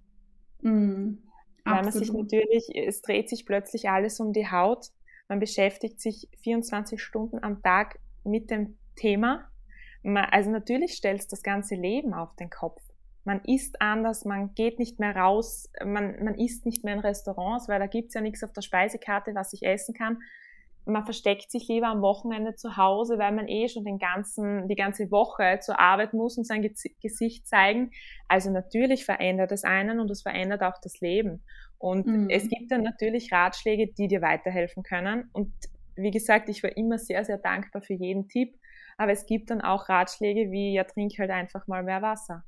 [0.61, 1.23] Mhm.
[1.65, 4.87] Weil man sich natürlich, es dreht sich plötzlich alles um die Haut.
[5.29, 9.49] Man beschäftigt sich 24 Stunden am Tag mit dem Thema.
[10.03, 12.81] also natürlich stellst das ganze Leben auf den Kopf.
[13.25, 17.69] Man isst anders, man geht nicht mehr raus, man, man isst nicht mehr in Restaurants,
[17.69, 20.19] weil da gibt's ja nichts auf der Speisekarte, was ich essen kann.
[20.85, 24.75] Man versteckt sich lieber am Wochenende zu Hause, weil man eh schon den ganzen, die
[24.75, 27.91] ganze Woche zur Arbeit muss und sein Gesicht zeigen.
[28.27, 31.41] Also natürlich verändert es einen und es verändert auch das Leben.
[31.77, 32.29] Und mhm.
[32.29, 35.29] es gibt dann natürlich Ratschläge, die dir weiterhelfen können.
[35.31, 35.53] Und
[35.95, 38.59] wie gesagt, ich war immer sehr, sehr dankbar für jeden Tipp.
[38.97, 42.43] Aber es gibt dann auch Ratschläge wie, ja, trink halt einfach mal mehr Wasser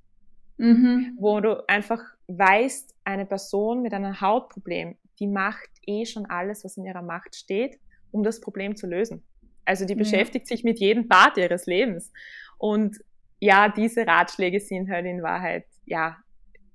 [0.58, 1.16] mhm.
[1.20, 6.78] wo du einfach weißt, eine Person mit einem Hautproblem, die macht eh schon alles, was
[6.78, 7.80] in ihrer Macht steht,
[8.12, 9.24] um das Problem zu lösen.
[9.66, 10.00] Also die ja.
[10.00, 12.12] beschäftigt sich mit jedem Part ihres Lebens.
[12.58, 13.00] Und
[13.40, 16.18] ja, diese Ratschläge sind halt in Wahrheit, ja,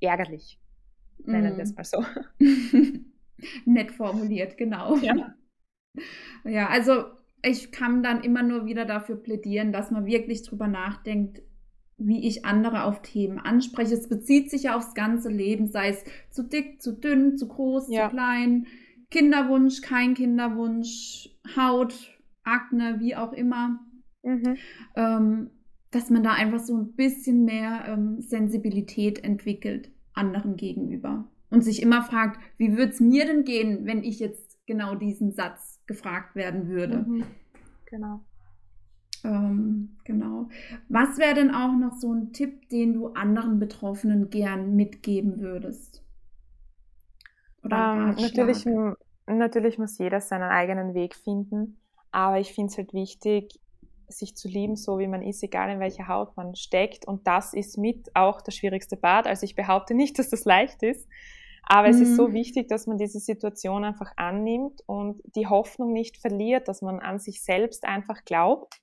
[0.01, 0.59] ärgerlich.
[1.25, 1.77] Nennen wir es mhm.
[1.77, 2.05] mal so.
[3.65, 4.97] Nett formuliert, genau.
[4.97, 5.35] Ja.
[6.45, 7.05] ja, also
[7.43, 11.43] ich kann dann immer nur wieder dafür plädieren, dass man wirklich drüber nachdenkt,
[12.01, 13.95] wie ich andere auf Themen anspreche.
[13.95, 17.89] Es bezieht sich ja aufs ganze Leben, sei es zu dick, zu dünn, zu groß,
[17.91, 18.09] ja.
[18.09, 18.67] zu klein,
[19.11, 23.81] Kinderwunsch, kein Kinderwunsch, Haut, Akne, wie auch immer.
[24.23, 24.57] Mhm.
[24.97, 25.51] Ähm,
[25.91, 31.83] dass man da einfach so ein bisschen mehr ähm, Sensibilität entwickelt anderen gegenüber und sich
[31.83, 36.37] immer fragt, wie würde es mir denn gehen, wenn ich jetzt genau diesen Satz gefragt
[36.37, 37.05] werden würde.
[37.07, 37.25] Mhm.
[37.87, 38.25] Genau.
[39.25, 40.49] Ähm, genau.
[40.89, 46.03] Was wäre denn auch noch so ein Tipp, den du anderen Betroffenen gern mitgeben würdest?
[47.65, 48.67] Ähm, natürlich,
[49.27, 51.79] natürlich muss jeder seinen eigenen Weg finden,
[52.11, 53.61] aber ich finde es halt wichtig,
[54.09, 57.07] sich zu lieben, so wie man ist, egal in welcher Haut man steckt.
[57.07, 59.27] Und das ist mit auch der schwierigste Part.
[59.27, 61.09] Also ich behaupte nicht, dass das leicht ist,
[61.63, 61.95] aber mhm.
[61.95, 62.33] es ist so mhm.
[62.33, 67.19] wichtig, dass man diese Situation einfach annimmt und die Hoffnung nicht verliert, dass man an
[67.19, 68.81] sich selbst einfach glaubt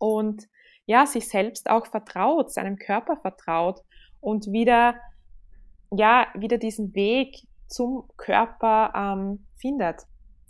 [0.00, 0.48] und
[0.86, 3.80] ja, sich selbst auch vertraut, seinem Körper vertraut
[4.18, 4.96] und wieder,
[5.92, 7.36] ja, wieder diesen Weg
[7.68, 10.02] zum Körper ähm, findet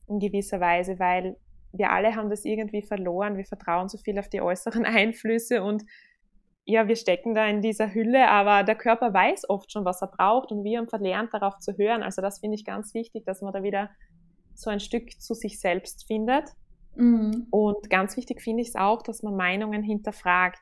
[0.09, 1.37] in gewisser Weise, weil
[1.73, 3.37] wir alle haben das irgendwie verloren.
[3.37, 5.85] Wir vertrauen so viel auf die äußeren Einflüsse und
[6.65, 10.09] ja, wir stecken da in dieser Hülle, aber der Körper weiß oft schon, was er
[10.09, 12.03] braucht und wir haben verlernt, darauf zu hören.
[12.03, 13.91] Also das finde ich ganz wichtig, dass man da wieder
[14.55, 16.45] so ein Stück zu sich selbst findet
[16.95, 17.47] Mhm.
[17.51, 20.61] Und ganz wichtig finde ich es auch, dass man Meinungen hinterfragt,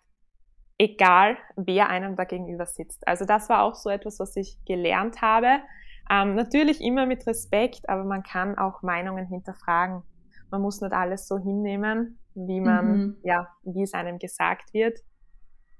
[0.79, 3.07] egal wer einem da gegenüber sitzt.
[3.07, 5.61] Also das war auch so etwas, was ich gelernt habe.
[6.11, 10.03] Ähm, natürlich immer mit Respekt, aber man kann auch Meinungen hinterfragen.
[10.51, 13.17] Man muss nicht alles so hinnehmen, wie man, mhm.
[13.25, 14.99] ja, wie es einem gesagt wird.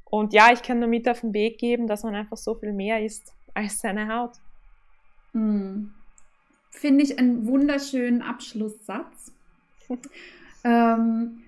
[0.05, 2.73] Und ja, ich kann nur mit auf den Weg geben, dass man einfach so viel
[2.73, 4.37] mehr ist als seine Haut.
[5.33, 5.95] Mhm.
[6.71, 9.33] Finde ich einen wunderschönen Abschlusssatz.
[10.65, 11.45] Ähm,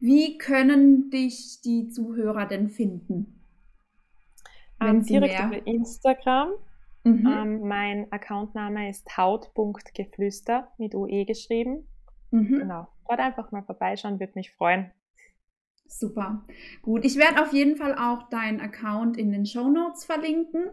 [0.00, 3.40] wie können dich die Zuhörer denn finden?
[4.80, 5.46] Ähm, direkt mehr...
[5.46, 6.50] über Instagram.
[7.04, 7.26] Mhm.
[7.26, 11.88] Ähm, mein Accountname ist haut.geflüster mit UE geschrieben.
[12.30, 12.58] Mhm.
[12.58, 12.88] Genau.
[13.08, 14.92] Dort einfach mal vorbeischauen, würde mich freuen.
[15.86, 16.44] Super.
[16.82, 17.04] Gut.
[17.04, 20.70] Ich werde auf jeden Fall auch deinen Account in den Show Notes verlinken.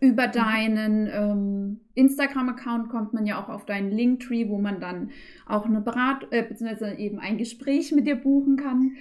[0.00, 0.32] Über mhm.
[0.32, 5.10] deinen ähm, Instagram-Account kommt man ja auch auf deinen Linktree, wo man dann
[5.46, 8.96] auch eine Berat äh, beziehungsweise eben ein Gespräch mit dir buchen kann.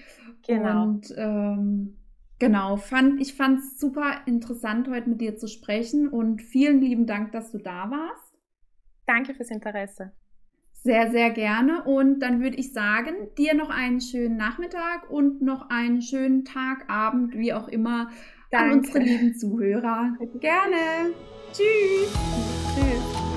[0.48, 0.84] Genau.
[0.84, 1.98] Und ähm,
[2.40, 7.06] genau, fand, ich fand es super interessant, heute mit dir zu sprechen und vielen lieben
[7.06, 8.34] Dank, dass du da warst.
[9.06, 10.14] Danke fürs Interesse.
[10.72, 11.84] Sehr, sehr gerne.
[11.84, 16.90] Und dann würde ich sagen, dir noch einen schönen Nachmittag und noch einen schönen Tag,
[16.90, 18.10] Abend, wie auch immer
[18.52, 18.72] Danke.
[18.72, 20.18] an unsere lieben Zuhörer.
[20.39, 21.14] Gerne.
[21.54, 22.12] Tschüss.
[22.76, 23.29] Tschüss.